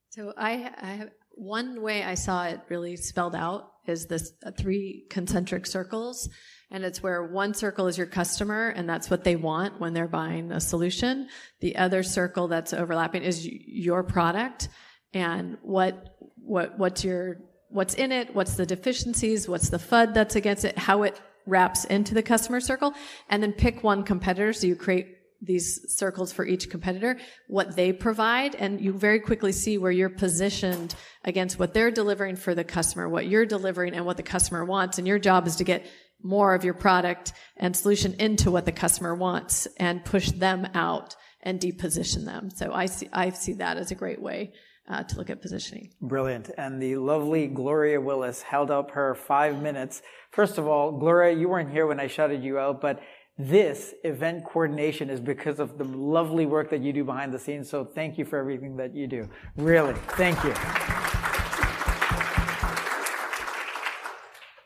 So 0.10 0.34
I, 0.38 0.72
I 0.82 0.92
have, 0.94 1.10
one 1.38 1.84
way 1.84 2.04
I 2.04 2.16
saw 2.16 2.46
it 2.46 2.62
really 2.70 2.96
spelled 2.96 3.36
out 3.36 3.72
is 3.86 4.08
this 4.08 4.32
uh, 4.44 4.52
three 4.58 5.06
concentric 5.12 5.68
circles. 5.68 6.28
And 6.72 6.84
it's 6.84 7.04
where 7.04 7.24
one 7.28 7.54
circle 7.54 7.88
is 7.88 7.98
your 7.98 8.08
customer 8.08 8.70
and 8.70 8.90
that's 8.90 9.10
what 9.10 9.24
they 9.24 9.36
want 9.36 9.80
when 9.80 9.94
they're 9.94 10.08
buying 10.08 10.52
a 10.52 10.60
solution. 10.60 11.30
The 11.60 11.76
other 11.76 12.02
circle 12.02 12.48
that's 12.48 12.74
overlapping 12.74 13.24
is 13.24 13.46
your 13.46 14.04
product 14.04 14.70
and 15.14 15.58
what, 15.62 16.18
what, 16.36 16.78
what's 16.80 17.04
your, 17.04 17.38
what's 17.70 17.94
in 17.94 18.12
it, 18.12 18.34
what's 18.34 18.56
the 18.56 18.66
deficiencies, 18.66 19.48
what's 19.48 19.70
the 19.70 19.78
FUD 19.78 20.14
that's 20.14 20.36
against 20.36 20.66
it, 20.66 20.78
how 20.78 21.04
it 21.04 21.20
wraps 21.46 21.86
into 21.86 22.14
the 22.14 22.24
customer 22.24 22.60
circle, 22.60 22.94
and 23.30 23.42
then 23.42 23.54
pick 23.54 23.84
one 23.84 24.04
competitor. 24.04 24.54
So 24.54 24.68
you 24.68 24.76
create 24.76 25.18
these 25.42 25.94
circles 25.94 26.34
for 26.34 26.46
each 26.46 26.70
competitor, 26.70 27.18
what 27.48 27.76
they 27.76 27.94
provide, 27.94 28.56
and 28.56 28.82
you 28.82 28.92
very 28.92 29.20
quickly 29.20 29.52
see 29.52 29.78
where 29.78 29.92
you're 29.92 30.10
positioned 30.10 30.96
against 31.24 31.60
what 31.60 31.74
they're 31.74 31.92
delivering 31.92 32.36
for 32.36 32.56
the 32.56 32.64
customer, 32.64 33.08
what 33.08 33.28
you're 33.28 33.46
delivering 33.46 33.94
and 33.94 34.06
what 34.06 34.18
the 34.18 34.24
customer 34.24 34.66
wants. 34.66 34.98
And 34.98 35.08
your 35.08 35.20
job 35.20 35.46
is 35.46 35.58
to 35.58 35.64
get 35.64 35.86
more 36.24 36.56
of 36.56 36.64
your 36.64 36.74
product 36.74 37.34
and 37.56 37.76
solution 37.76 38.16
into 38.16 38.50
what 38.50 38.66
the 38.66 38.72
customer 38.72 39.14
wants 39.14 39.68
and 39.78 40.04
push 40.04 40.32
them 40.32 40.68
out 40.74 41.16
and 41.44 41.60
deposition 41.60 42.26
them. 42.26 42.50
So 42.50 42.74
I 42.74 42.88
see, 42.88 43.08
I 43.14 43.30
see 43.30 43.54
that 43.54 43.78
as 43.78 43.92
a 43.92 43.96
great 43.96 44.22
way 44.22 44.54
uh, 44.88 45.04
to 45.04 45.18
look 45.18 45.30
at 45.30 45.42
positioning. 45.42 45.90
Brilliant. 46.02 46.50
And 46.58 46.82
the 46.82 46.96
lovely 46.96 47.48
Gloria 47.48 48.00
Willis 48.00 48.42
held 48.42 48.72
up 48.72 48.92
her 48.92 49.16
five 49.16 49.62
minutes. 49.62 50.02
First 50.32 50.58
of 50.58 50.68
all, 50.68 50.92
Gloria, 50.92 51.38
you 51.38 51.50
weren't 51.50 51.72
here 51.72 51.88
when 51.88 52.00
I 52.00 52.08
shouted 52.08 52.44
you 52.44 52.58
out, 52.58 52.82
but 52.82 53.02
this 53.38 53.94
event 54.04 54.46
coordination 54.46 55.10
is 55.10 55.20
because 55.20 55.60
of 55.60 55.78
the 55.78 55.84
lovely 55.84 56.46
work 56.46 56.70
that 56.72 56.82
you 56.82 56.92
do 56.92 57.04
behind 57.04 57.34
the 57.34 57.40
scenes. 57.40 57.70
So 57.70 57.86
thank 57.86 58.18
you 58.18 58.26
for 58.26 58.40
everything 58.40 58.78
that 58.78 58.96
you 58.96 59.08
do. 59.08 59.30
Really, 59.58 59.94
thank 59.94 60.44
you. 60.44 60.54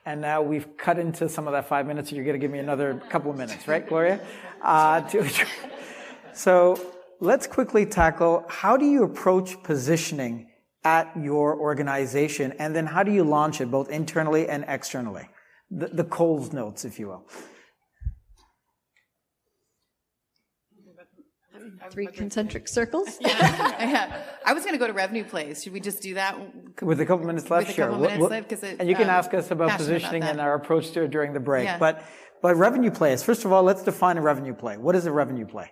And 0.06 0.22
now 0.22 0.42
we've 0.42 0.78
cut 0.78 0.98
into 0.98 1.30
some 1.30 1.48
of 1.48 1.54
that 1.54 1.68
five 1.68 1.86
minutes, 1.86 2.10
so 2.10 2.16
you're 2.16 2.26
going 2.26 2.40
to 2.40 2.40
give 2.40 2.52
me 2.52 2.60
another 2.60 3.02
couple 3.10 3.30
of 3.30 3.38
minutes, 3.38 3.68
right, 3.68 3.88
Gloria? 3.88 4.20
Uh, 4.62 5.02
to, 5.02 5.30
so 6.34 6.80
let's 7.22 7.48
quickly 7.48 7.86
tackle 7.86 8.44
how 8.50 8.76
do 8.76 8.86
you 8.86 9.04
approach 9.04 9.62
positioning 9.64 10.48
at 10.84 11.16
your 11.16 11.56
organization, 11.58 12.54
and 12.58 12.76
then 12.76 12.88
how 12.88 13.04
do 13.04 13.12
you 13.12 13.24
launch 13.24 13.62
it 13.62 13.70
both 13.70 13.90
internally 13.90 14.50
and 14.50 14.66
externally? 14.68 15.30
The, 15.70 15.88
the 15.88 16.04
Coles 16.04 16.52
notes, 16.52 16.84
if 16.84 17.00
you 17.00 17.08
will. 17.08 17.28
Three 21.92 22.08
concentric 22.08 22.68
circles. 22.68 23.18
yeah. 23.22 24.24
I 24.46 24.54
was 24.54 24.64
going 24.64 24.74
to 24.74 24.80
go 24.80 24.88
to 24.88 24.94
revenue 24.94 25.24
plays. 25.24 25.62
Should 25.64 25.74
we 25.74 25.80
just 25.80 26.02
do 26.02 26.16
that 26.16 26.36
with 26.82 27.00
a 27.00 27.06
couple 27.06 27.26
minutes 27.26 27.50
left? 27.50 27.68
With 27.68 27.74
a 27.74 27.76
sure. 27.76 27.86
couple 27.88 28.02
minutes 28.02 28.30
left, 28.30 28.50
because 28.50 28.64
and 28.64 28.90
you 28.90 28.96
can 28.96 29.06
um, 29.06 29.12
ask 29.12 29.34
us 29.34 29.52
about 29.52 29.78
positioning 29.78 30.24
about 30.24 30.32
and 30.32 30.42
our 30.42 30.56
approach 30.56 30.92
to 30.92 31.04
it 31.04 31.12
during 31.12 31.34
the 31.34 31.40
break. 31.40 31.66
Yeah. 31.66 31.78
But 31.78 32.04
but 32.42 32.56
revenue 32.56 32.92
plays. 32.92 33.24
First 33.24 33.46
of 33.46 33.52
all, 33.52 33.62
let's 33.64 33.84
define 33.84 34.18
a 34.18 34.22
revenue 34.22 34.54
play. 34.54 34.78
What 34.78 34.96
is 34.96 35.06
a 35.06 35.12
revenue 35.12 35.46
play? 35.46 35.72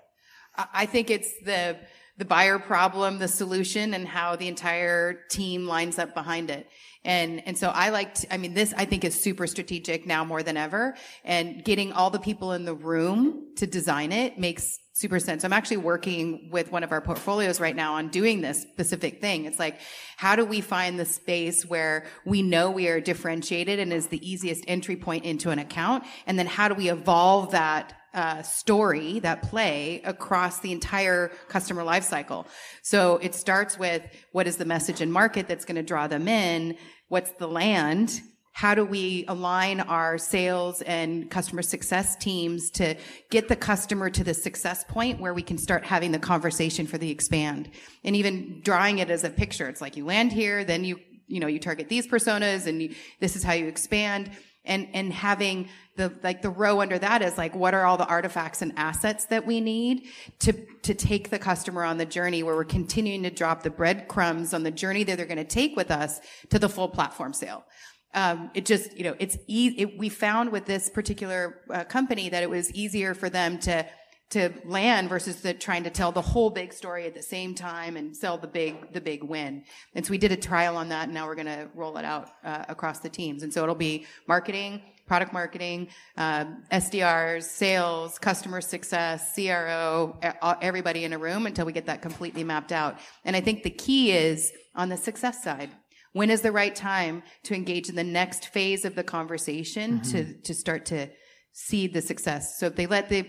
I 0.74 0.86
think 0.86 1.10
it's 1.10 1.32
the 1.44 1.78
the 2.20 2.26
buyer 2.26 2.60
problem, 2.60 3.18
the 3.18 3.30
solution, 3.30 3.94
and 3.94 4.06
how 4.06 4.36
the 4.36 4.50
entire 4.50 5.22
team 5.30 5.66
lines 5.66 5.98
up 5.98 6.14
behind 6.14 6.50
it. 6.50 6.68
And, 7.06 7.42
and 7.48 7.58
so 7.58 7.70
I 7.70 7.92
like, 7.92 8.18
I 8.30 8.36
mean, 8.36 8.54
this 8.54 8.74
I 8.76 8.84
think 8.84 9.06
is 9.06 9.20
super 9.20 9.48
strategic 9.48 10.06
now 10.06 10.26
more 10.26 10.44
than 10.44 10.58
ever. 10.58 10.96
And 11.24 11.64
getting 11.64 11.94
all 11.94 12.10
the 12.10 12.20
people 12.20 12.52
in 12.52 12.66
the 12.66 12.74
room 12.74 13.54
to 13.56 13.66
design 13.66 14.12
it 14.12 14.38
makes 14.38 14.80
super 14.92 15.18
sense. 15.18 15.46
I'm 15.46 15.54
actually 15.54 15.78
working 15.78 16.50
with 16.52 16.74
one 16.74 16.84
of 16.84 16.92
our 16.92 17.00
portfolios 17.00 17.62
right 17.62 17.76
now 17.76 17.94
on 17.94 18.10
doing 18.10 18.42
this 18.42 18.64
specific 18.64 19.22
thing. 19.22 19.46
It's 19.46 19.58
like, 19.58 19.80
how 20.18 20.36
do 20.36 20.44
we 20.44 20.60
find 20.60 21.00
the 21.00 21.06
space 21.06 21.66
where 21.66 22.06
we 22.26 22.42
know 22.42 22.70
we 22.70 22.90
are 22.90 23.00
differentiated 23.00 23.80
and 23.80 23.94
is 23.94 24.08
the 24.08 24.30
easiest 24.30 24.66
entry 24.68 24.98
point 24.98 25.24
into 25.24 25.52
an 25.52 25.60
account? 25.60 26.04
And 26.28 26.38
then 26.38 26.48
how 26.48 26.68
do 26.68 26.76
we 26.76 26.90
evolve 26.90 27.52
that 27.52 27.94
uh, 28.20 28.42
story, 28.42 29.20
that 29.20 29.42
play 29.44 30.02
across 30.04 30.60
the 30.60 30.74
entire 30.74 31.30
customer 31.48 31.84
lifecycle. 31.84 32.46
So 32.82 33.16
it 33.22 33.34
starts 33.34 33.80
with 33.80 34.04
what 34.34 34.46
is 34.46 34.58
the 34.58 34.66
message 34.66 35.00
and 35.00 35.12
market 35.12 35.48
that's 35.48 35.64
going 35.64 35.78
to 35.78 35.84
draw 35.84 36.08
them 36.08 36.28
in? 36.28 36.76
What's 37.08 37.32
the 37.32 37.48
land? 37.48 38.20
How 38.52 38.76
do 38.76 38.84
we 38.84 39.24
align 39.30 39.80
our 39.80 40.18
sales 40.18 40.82
and 40.82 41.32
customer 41.32 41.62
success 41.62 42.18
teams 42.18 42.70
to 42.72 42.98
get 43.30 43.48
the 43.48 43.56
customer 43.56 44.10
to 44.10 44.24
the 44.26 44.34
success 44.34 44.84
point 44.84 45.22
where 45.22 45.34
we 45.34 45.42
can 45.42 45.58
start 45.58 45.86
having 45.86 46.12
the 46.12 46.20
conversation 46.20 46.88
for 46.88 46.98
the 46.98 47.10
expand 47.10 47.70
and 48.04 48.18
even 48.18 48.60
drawing 48.66 49.00
it 49.00 49.10
as 49.10 49.24
a 49.24 49.30
picture? 49.30 49.70
It's 49.70 49.80
like 49.80 49.96
you 49.96 50.04
land 50.04 50.34
here, 50.34 50.66
then 50.66 50.84
you, 50.84 51.00
you 51.28 51.40
know, 51.40 51.48
you 51.48 51.60
target 51.60 51.88
these 51.88 52.06
personas 52.06 52.68
and 52.68 52.82
you, 52.82 52.96
this 53.22 53.38
is 53.38 53.44
how 53.44 53.54
you 53.54 53.68
expand 53.68 54.30
and 54.66 54.88
and 54.94 55.14
having 55.14 55.70
the 55.96 56.14
like 56.24 56.42
the 56.42 56.50
row 56.50 56.82
under 56.82 56.98
that 56.98 57.22
is 57.22 57.38
like 57.38 57.56
what 57.56 57.74
are 57.74 57.86
all 57.86 57.98
the 57.98 58.06
artifacts 58.06 58.62
and 58.62 58.74
assets 58.78 59.26
that 59.26 59.46
we 59.46 59.60
need 59.62 60.08
to 60.40 60.54
to 60.82 60.94
take 60.94 61.30
the 61.30 61.40
customer 61.40 61.84
on 61.84 61.98
the 61.98 62.06
journey 62.06 62.44
where 62.44 62.56
we're 62.56 62.64
continuing 62.64 63.24
to 63.24 63.30
drop 63.30 63.64
the 63.64 63.70
breadcrumbs 63.70 64.54
on 64.54 64.64
the 64.64 64.72
journey 64.72 65.04
that 65.04 65.18
they're 65.18 65.26
going 65.26 65.38
to 65.38 65.44
take 65.44 65.76
with 65.76 65.92
us 65.92 66.20
to 66.50 66.60
the 66.60 66.70
full 66.70 66.88
platform 66.88 67.34
sale. 67.34 67.66
Um, 68.14 68.50
it 68.56 68.66
just 68.66 68.98
you 68.98 69.04
know 69.04 69.16
it's 69.20 69.38
e- 69.48 69.76
it, 69.78 69.98
we 69.98 70.10
found 70.10 70.52
with 70.52 70.66
this 70.66 70.90
particular 70.90 71.62
uh, 71.70 71.84
company 71.84 72.30
that 72.30 72.44
it 72.44 72.50
was 72.50 72.72
easier 72.74 73.14
for 73.14 73.30
them 73.30 73.60
to 73.60 73.86
to 74.30 74.54
land 74.64 75.10
versus 75.10 75.42
the 75.42 75.54
trying 75.54 75.84
to 75.84 75.90
tell 75.90 76.12
the 76.12 76.22
whole 76.22 76.50
big 76.50 76.72
story 76.72 77.06
at 77.06 77.16
the 77.16 77.22
same 77.22 77.56
time 77.56 77.98
and 77.98 78.16
sell 78.16 78.38
the 78.38 78.48
big 78.48 78.94
the 78.94 79.02
big 79.02 79.24
win. 79.24 79.64
And 79.96 80.06
so 80.06 80.12
we 80.12 80.18
did 80.18 80.32
a 80.32 80.38
trial 80.38 80.78
on 80.78 80.90
that, 80.90 81.06
and 81.06 81.14
now 81.14 81.26
we're 81.26 81.36
going 81.36 81.48
to 81.48 81.68
roll 81.74 81.98
it 81.98 82.06
out 82.06 82.30
uh, 82.44 82.66
across 82.70 83.00
the 83.00 83.10
teams. 83.10 83.44
And 83.44 83.52
so 83.52 83.64
it'll 83.64 83.76
be 83.76 84.06
marketing, 84.28 84.82
product 85.08 85.34
marketing, 85.34 85.90
um, 86.18 86.64
SDRs, 86.72 87.44
sales, 87.44 88.20
customer 88.20 88.62
success, 88.62 89.34
CRO, 89.34 90.18
everybody 90.62 91.04
in 91.04 91.14
a 91.14 91.18
room 91.18 91.48
until 91.48 91.66
we 91.66 91.74
get 91.74 91.88
that 91.88 92.02
completely 92.02 92.44
mapped 92.44 92.72
out. 92.72 93.00
And 93.26 93.36
I 93.36 93.42
think 93.42 93.64
the 93.64 93.72
key 93.72 94.12
is 94.12 94.54
on 94.76 94.90
the 94.90 94.98
success 94.98 95.44
side. 95.44 95.72
When 96.14 96.30
is 96.30 96.42
the 96.42 96.52
right 96.52 96.76
time 96.76 97.24
to 97.44 97.56
engage 97.56 97.90
in 97.90 97.96
the 97.96 98.04
next 98.04 98.48
phase 98.48 98.86
of 98.86 98.96
the 98.96 99.04
conversation 99.04 100.00
mm-hmm. 100.00 100.12
to 100.12 100.34
to 100.42 100.54
start 100.54 100.86
to 100.88 101.10
see 101.52 101.88
the 101.88 102.02
success? 102.02 102.60
So 102.60 102.68
if 102.68 102.76
they 102.76 102.86
let 102.86 103.10
the 103.10 103.28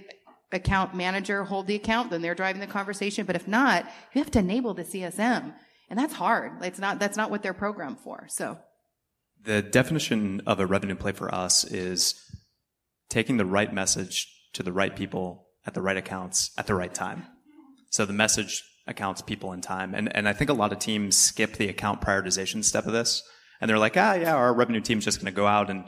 account 0.52 0.94
manager 0.94 1.44
hold 1.44 1.66
the 1.66 1.74
account, 1.74 2.10
then 2.10 2.22
they're 2.22 2.34
driving 2.34 2.60
the 2.60 2.66
conversation. 2.66 3.26
But 3.26 3.36
if 3.36 3.46
not, 3.46 3.84
you 4.12 4.20
have 4.22 4.30
to 4.32 4.38
enable 4.40 4.74
the 4.74 4.84
CSM. 4.84 5.54
And 5.88 5.98
that's 5.98 6.14
hard. 6.14 6.52
It's 6.62 6.78
not, 6.78 6.98
that's 6.98 7.16
not 7.16 7.30
what 7.30 7.42
they're 7.42 7.54
programmed 7.54 7.98
for. 8.00 8.26
So 8.28 8.58
the 9.42 9.62
definition 9.62 10.42
of 10.46 10.60
a 10.60 10.66
revenue 10.66 10.94
play 10.94 11.12
for 11.12 11.34
us 11.34 11.64
is 11.64 12.14
taking 13.08 13.36
the 13.36 13.46
right 13.46 13.72
message 13.72 14.28
to 14.54 14.62
the 14.62 14.72
right 14.72 14.94
people 14.94 15.48
at 15.66 15.74
the 15.74 15.82
right 15.82 15.96
accounts 15.96 16.50
at 16.56 16.66
the 16.66 16.74
right 16.74 16.92
time. 16.92 17.26
So 17.90 18.06
the 18.06 18.12
message 18.12 18.62
accounts 18.86 19.22
people 19.22 19.52
and 19.52 19.62
time. 19.62 19.94
And, 19.94 20.14
and 20.14 20.28
I 20.28 20.32
think 20.32 20.50
a 20.50 20.54
lot 20.54 20.72
of 20.72 20.78
teams 20.78 21.16
skip 21.16 21.54
the 21.54 21.68
account 21.68 22.00
prioritization 22.00 22.64
step 22.64 22.86
of 22.86 22.92
this. 22.92 23.22
And 23.60 23.68
they're 23.68 23.78
like, 23.78 23.96
ah, 23.96 24.14
yeah, 24.14 24.34
our 24.34 24.54
revenue 24.54 24.80
team's 24.80 25.04
just 25.04 25.18
going 25.18 25.32
to 25.32 25.36
go 25.36 25.46
out 25.46 25.70
and 25.70 25.84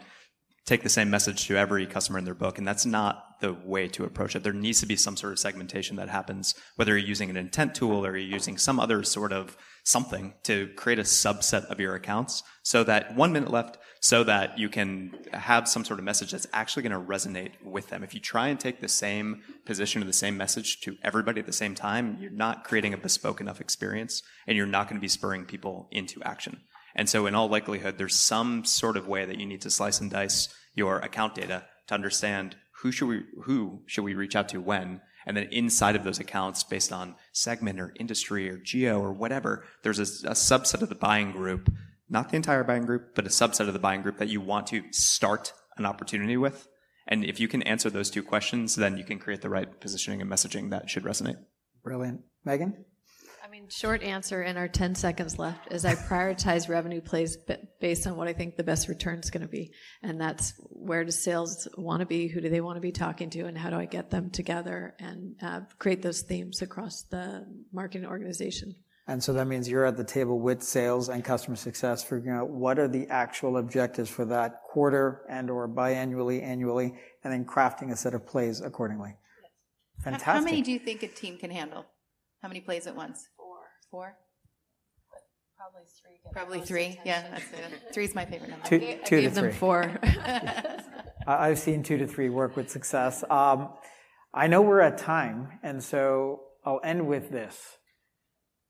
take 0.65 0.83
the 0.83 0.89
same 0.89 1.11
message 1.11 1.47
to 1.47 1.57
every 1.57 1.87
customer 1.87 2.19
in 2.19 2.25
their 2.25 2.35
book. 2.35 2.59
And 2.59 2.67
that's 2.67 2.87
not 2.87 3.41
the 3.41 3.53
way 3.53 3.89
to 3.89 4.05
approach 4.05 4.37
it. 4.37 4.45
There 4.45 4.53
needs 4.53 4.81
to 4.81 4.87
be 4.87 4.97
some 4.97 5.17
sort 5.17 5.33
of 5.33 5.39
segmentation 5.39 5.97
that 5.97 6.09
happens, 6.09 6.55
whether 6.77 6.97
you're 6.97 7.09
using 7.09 7.31
an 7.31 7.37
intent 7.37 7.75
tool 7.75 8.07
or 8.07 8.17
you're 8.17 8.35
using 8.35 8.57
some 8.57 8.79
other 8.79 9.03
sort 9.03 9.33
of 9.33 9.57
something 9.85 10.35
to 10.45 10.69
create 10.77 11.01
a 11.01 11.03
subset 11.03 11.65
of 11.65 11.81
your 11.81 11.97
accounts 11.97 12.45
so 12.63 12.85
that 12.85 13.17
one 13.17 13.33
minute 13.33 13.51
left, 13.51 13.79
so 14.01 14.23
that 14.23 14.57
you 14.57 14.69
can 14.69 15.13
have 15.33 15.69
some 15.69 15.85
sort 15.85 15.99
of 15.99 16.05
message 16.05 16.31
that's 16.31 16.47
actually 16.53 16.85
going 16.85 16.93
to 16.93 17.13
resonate 17.13 17.53
with 17.65 17.89
them. 17.89 18.05
If 18.05 18.15
you 18.15 18.21
try 18.21 18.47
and 18.49 18.59
take 18.59 18.81
the 18.81 18.89
same 18.89 19.43
position 19.65 20.01
or 20.03 20.07
the 20.07 20.13
same 20.13 20.37
message 20.37 20.81
to 20.83 20.97
everybody 21.03 21.41
at 21.41 21.47
the 21.47 21.53
same 21.53 21.75
time, 21.75 22.19
you're 22.21 22.31
not 22.31 22.63
creating 22.63 22.95
a 22.95 22.99
bespoke 22.99 23.41
enough 23.41 23.61
experience 23.61 24.23
and 24.47 24.57
you're 24.57 24.67
not 24.67 24.89
going 24.89 25.01
to 25.01 25.03
be 25.03 25.09
spurring 25.09 25.45
people 25.45 25.89
into 25.91 26.23
action. 26.23 26.61
And 26.95 27.09
so 27.09 27.27
in 27.27 27.35
all 27.35 27.49
likelihood, 27.49 27.99
there's 27.99 28.15
some 28.15 28.65
sort 28.65 28.97
of 28.97 29.09
way 29.09 29.25
that 29.25 29.39
you 29.39 29.47
need 29.47 29.63
to 29.63 29.71
slice 29.71 30.01
and 30.01 30.11
dice 30.11 30.49
your 30.75 30.99
account 30.99 31.35
data 31.35 31.65
to 31.89 31.95
understand 31.95 32.57
who 32.83 32.91
should 32.91 33.09
we 33.09 33.23
who 33.45 33.83
should 33.87 34.05
we 34.05 34.15
reach 34.15 34.37
out 34.37 34.49
to 34.51 34.61
when. 34.61 35.01
And 35.25 35.37
then 35.37 35.49
inside 35.53 35.95
of 35.95 36.03
those 36.03 36.19
accounts 36.19 36.65
based 36.65 36.93
on 36.93 37.15
segment 37.33 37.79
or 37.79 37.95
industry 37.99 38.51
or 38.51 38.59
geo 38.59 39.01
or 39.01 39.13
whatever 39.13 39.65
there's 39.85 40.01
a, 40.01 40.29
a, 40.29 40.35
subset 40.35 40.83
of 40.83 40.89
the 40.89 40.97
buying 40.97 41.31
group 41.31 41.73
not 42.11 42.31
the 42.31 42.37
entire 42.37 42.65
buying 42.65 42.85
group 42.85 43.15
but 43.15 43.25
a 43.25 43.31
subset 43.31 43.69
of 43.69 43.73
the 43.73 43.79
buying 43.79 44.03
group 44.03 44.19
that 44.19 44.29
you 44.29 44.41
want 44.41 44.67
to 44.69 44.83
start 44.91 45.53
an 45.77 45.87
opportunity 45.87 46.37
with. 46.37 46.67
And 47.07 47.25
if 47.25 47.39
you 47.39 47.47
can 47.47 47.63
answer 47.63 47.89
those 47.89 48.11
two 48.11 48.23
questions 48.23 48.75
then 48.75 48.99
you 48.99 49.05
can 49.05 49.21
create 49.21 49.43
the 49.43 49.49
right 49.49 49.81
positioning 49.81 50.21
and 50.21 50.31
messaging 50.31 50.71
that 50.71 50.91
should 50.91 51.05
resonate. 51.05 51.39
Brilliant. 51.85 52.23
Meagan 52.45 52.85
mean, 53.53 53.69
short 53.69 54.03
answer 54.03 54.43
in 54.43 54.57
our 54.57 54.67
10 54.67 54.95
seconds 54.95 55.39
left 55.39 55.71
is 55.71 55.85
I 55.85 55.95
prioritize 55.95 56.71
revenue 56.71 57.03
plays 57.03 57.37
based 57.81 58.07
on 58.07 58.17
what 58.17 58.27
I 58.27 58.33
think 58.33 58.57
the 58.57 58.65
best 58.65 58.89
return 58.89 59.19
is 59.19 59.31
going 59.31 59.43
to 59.43 59.49
be. 59.49 59.73
And 60.03 60.19
that's 60.19 60.55
where 60.71 61.05
does 61.05 61.23
sales 61.23 61.69
want 61.77 62.01
to 62.01 62.07
be? 62.07 62.29
Who 62.29 62.41
do 62.41 62.49
they 62.49 62.63
want 62.63 62.79
to 62.79 62.81
be 62.81 62.93
talking 62.93 63.29
to? 63.31 63.43
And 63.43 63.59
how 63.59 63.69
do 63.69 63.77
I 63.77 63.85
get 63.85 64.11
them 64.11 64.31
together 64.31 64.95
and 64.99 65.37
uh, 65.43 65.61
create 65.79 66.01
those 66.01 66.23
themes 66.23 66.63
across 66.63 67.03
the 67.11 67.45
marketing 67.75 68.07
organization? 68.07 68.75
And 69.07 69.23
so 69.23 69.35
that 69.35 69.47
means 69.47 69.69
you're 69.69 69.85
at 69.85 69.99
the 69.99 70.05
table 70.05 70.41
with 70.41 70.63
sales 70.63 71.11
and 71.11 71.23
customer 71.23 71.57
success, 71.57 72.03
figuring 72.03 72.31
out 72.31 72.49
what 72.49 72.79
are 72.79 72.89
the 72.89 73.07
actual 73.09 73.59
objectives 73.59 74.09
for 74.09 74.25
that 74.27 74.63
quarter 74.63 75.27
and 75.29 75.51
or 75.51 75.69
biannually, 75.69 76.43
annually, 76.43 76.95
and 77.23 77.31
then 77.31 77.45
crafting 77.45 77.93
a 77.93 77.97
set 77.97 78.15
of 78.15 78.27
plays 78.27 78.63
accordingly. 78.63 79.15
Fantastic. 80.03 80.27
How 80.27 80.41
many 80.41 80.63
do 80.63 80.73
you 80.73 80.79
think 80.79 81.03
a 81.03 81.09
team 81.09 81.37
can 81.37 81.51
handle? 81.51 81.85
How 82.43 82.49
many 82.49 82.61
plays 82.61 82.89
at 82.89 82.97
once? 82.97 83.29
Four? 83.93 84.17
Probably 85.59 85.83
three. 86.01 86.33
Probably 86.33 86.61
three. 86.63 86.99
Yeah, 87.05 87.29
that's 87.31 87.45
it. 87.53 87.93
Three's 87.93 88.15
my 88.15 88.25
favorite 88.25 88.49
number. 88.49 88.67
Two, 88.67 88.77
I 89.03 89.05
two 89.05 89.21
to 89.21 89.31
three. 89.31 89.43
them 89.43 89.53
four. 89.53 90.01
I've 91.27 91.59
seen 91.59 91.83
two 91.83 91.99
to 91.99 92.07
three 92.07 92.31
work 92.31 92.57
with 92.57 92.71
success. 92.71 93.23
Um, 93.29 93.69
I 94.33 94.47
know 94.47 94.63
we're 94.63 94.81
at 94.81 94.97
time, 94.97 95.59
and 95.63 95.85
so 95.85 96.41
I'll 96.65 96.81
end 96.83 97.07
with 97.07 97.31
this. 97.31 97.77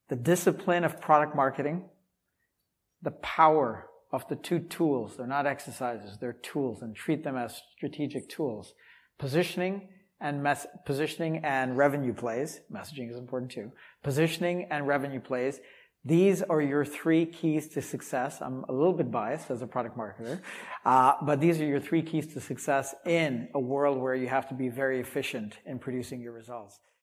The 0.08 0.16
discipline 0.16 0.82
of 0.82 1.00
product 1.00 1.36
marketing, 1.36 1.88
the 3.00 3.12
power 3.12 3.86
of 4.12 4.26
the 4.28 4.34
two 4.34 4.58
tools. 4.58 5.16
They're 5.16 5.26
not 5.28 5.46
exercises, 5.46 6.18
they're 6.20 6.32
tools, 6.32 6.82
and 6.82 6.96
treat 6.96 7.22
them 7.22 7.36
as 7.36 7.62
strategic 7.76 8.28
tools. 8.28 8.74
Positioning 9.20 9.88
and 10.20 10.42
mes- 10.42 10.66
positioning 10.84 11.44
and 11.44 11.76
revenue 11.76 12.12
plays. 12.12 12.60
Messaging 12.72 13.08
is 13.10 13.16
important 13.16 13.52
too. 13.52 13.70
Positioning 14.02 14.66
and 14.70 14.86
revenue 14.86 15.20
plays. 15.20 15.60
These 16.04 16.42
are 16.42 16.60
your 16.60 16.84
three 16.84 17.26
keys 17.26 17.68
to 17.68 17.82
success. 17.82 18.40
I'm 18.40 18.64
a 18.68 18.72
little 18.72 18.92
bit 18.92 19.10
biased 19.10 19.50
as 19.52 19.62
a 19.62 19.68
product 19.68 19.96
marketer, 19.96 20.40
uh, 20.84 21.12
but 21.22 21.40
these 21.40 21.60
are 21.60 21.64
your 21.64 21.78
three 21.78 22.02
keys 22.02 22.26
to 22.34 22.40
success 22.40 22.92
in 23.06 23.48
a 23.54 23.60
world 23.60 23.98
where 23.98 24.16
you 24.16 24.26
have 24.26 24.48
to 24.48 24.54
be 24.54 24.68
very 24.68 25.00
efficient 25.00 25.58
in 25.64 25.78
producing 25.78 26.20
your 26.20 26.32
results. 26.32 26.80